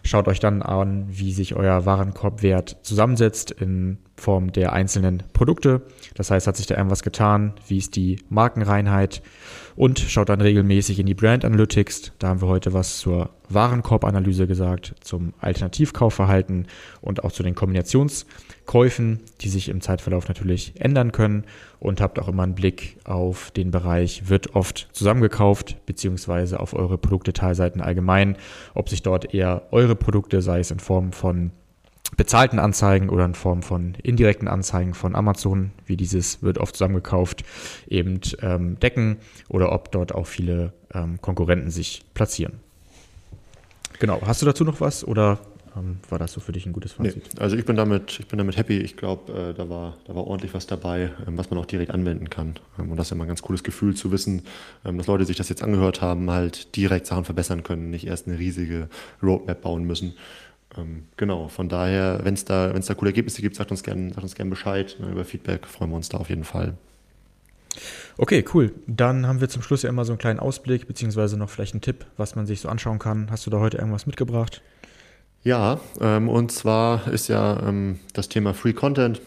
[0.05, 5.83] Schaut euch dann an, wie sich euer Warenkorbwert zusammensetzt in Form der einzelnen Produkte.
[6.15, 7.55] Das heißt, hat sich da irgendwas getan?
[7.67, 9.23] Wie ist die Markenreinheit?
[9.77, 12.13] Und schaut dann regelmäßig in die Brand Analytics.
[12.19, 16.67] Da haben wir heute was zur Warenkorbanalyse gesagt, zum Alternativkaufverhalten
[17.01, 21.45] und auch zu den Kombinationskäufen, die sich im Zeitverlauf natürlich ändern können
[21.79, 26.99] und habt auch immer einen Blick auf den Bereich, wird oft zusammengekauft, beziehungsweise auf eure
[26.99, 28.37] Produktdetailseiten allgemein,
[28.75, 31.51] ob sich dort eher eure Produkte, sei es in Form von
[32.17, 37.45] bezahlten Anzeigen oder in Form von indirekten Anzeigen von Amazon, wie dieses wird oft zusammengekauft,
[37.89, 39.17] eben ähm, decken
[39.49, 42.61] oder ob dort auch viele ähm, Konkurrenten sich platzieren.
[43.99, 45.39] Genau, hast du dazu noch was oder
[45.77, 47.17] ähm, war das so für dich ein gutes Fazit?
[47.17, 48.79] Nee, also ich bin damit, ich bin damit happy.
[48.79, 51.91] Ich glaube, äh, da, war, da war ordentlich was dabei, ähm, was man auch direkt
[51.91, 52.55] anwenden kann.
[52.79, 54.43] Ähm, und das ist immer ein ganz cooles Gefühl zu wissen,
[54.85, 58.27] ähm, dass Leute sich das jetzt angehört haben, halt direkt Sachen verbessern können, nicht erst
[58.27, 58.89] eine riesige
[59.23, 60.15] Roadmap bauen müssen.
[60.77, 64.51] Ähm, genau, von daher, wenn es da, da coole Ergebnisse gibt, sagt uns gerne gern
[64.51, 64.97] Bescheid.
[65.01, 66.75] Ne, über Feedback freuen wir uns da auf jeden Fall.
[68.19, 68.73] Okay, cool.
[68.87, 71.81] Dann haben wir zum Schluss ja immer so einen kleinen Ausblick, beziehungsweise noch vielleicht einen
[71.81, 73.31] Tipp, was man sich so anschauen kann.
[73.31, 74.63] Hast du da heute irgendwas mitgebracht?
[75.43, 79.21] Ja, ähm, und zwar ist ja ähm, das Thema Free Content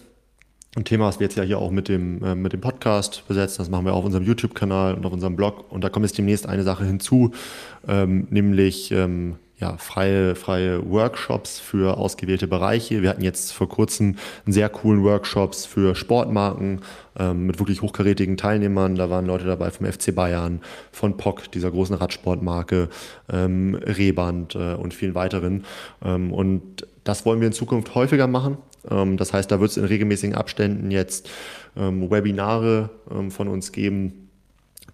[0.76, 3.60] ein Thema, was wir jetzt ja hier auch mit dem, äh, mit dem Podcast besetzen.
[3.60, 5.72] Das machen wir auf unserem YouTube-Kanal und auf unserem Blog.
[5.72, 7.32] Und da kommt jetzt demnächst eine Sache hinzu,
[7.88, 13.02] ähm, nämlich ähm, ja, freie, freie Workshops für ausgewählte Bereiche.
[13.02, 16.82] Wir hatten jetzt vor kurzem einen sehr coolen Workshops für Sportmarken
[17.18, 18.96] ähm, mit wirklich hochkarätigen Teilnehmern.
[18.96, 22.90] Da waren Leute dabei vom FC Bayern, von POC, dieser großen Radsportmarke,
[23.32, 25.64] ähm, Reband äh, und vielen weiteren.
[26.04, 28.58] Ähm, und das wollen wir in Zukunft häufiger machen.
[28.90, 31.30] Ähm, das heißt, da wird es in regelmäßigen Abständen jetzt
[31.78, 34.25] ähm, Webinare ähm, von uns geben,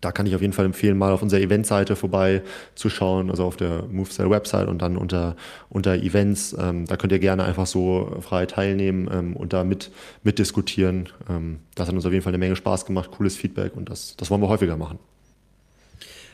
[0.02, 3.84] da kann ich auf jeden Fall empfehlen, mal auf unserer Eventseite vorbeizuschauen, also auf der
[3.92, 5.36] MoveCell Website und dann unter,
[5.70, 6.56] unter Events.
[6.60, 9.92] Ähm, da könnt ihr gerne einfach so frei teilnehmen ähm, und da mit,
[10.24, 11.10] mitdiskutieren.
[11.30, 14.16] Ähm, das hat uns auf jeden Fall eine Menge Spaß gemacht, cooles Feedback und das,
[14.18, 15.00] das wollen wir häufiger machen.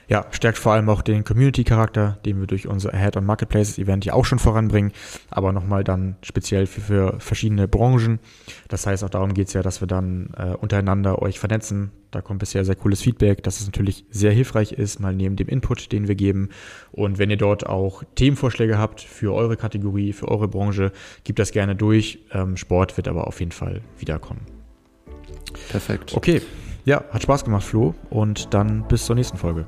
[0.10, 4.06] Ja, stärkt vor allem auch den Community-Charakter, den wir durch unser Ahead on Marketplaces Event
[4.06, 4.94] ja auch schon voranbringen,
[5.30, 8.20] aber nochmal dann speziell für, für, verschiedene Branchen.
[8.70, 11.92] Das heißt, auch darum geht's ja, dass wir dann äh, untereinander euch vernetzen.
[12.12, 15.50] Da kommt bisher sehr cooles Feedback, dass es natürlich sehr hilfreich ist, mal neben dem
[15.50, 16.50] Input, den wir geben.
[16.94, 20.94] Und wenn ihr dort auch Themenvorschläge habt für eure Kategorie, für eure Branche,
[21.26, 22.20] gebt das gerne durch.
[22.32, 24.42] Ähm, Sport wird aber auf jeden Fall wiederkommen.
[25.70, 26.16] Perfekt.
[26.16, 26.42] Okay.
[26.86, 27.94] Ja, hat Spaß gemacht, Flo.
[28.10, 29.68] Und dann bis zur nächsten Folge.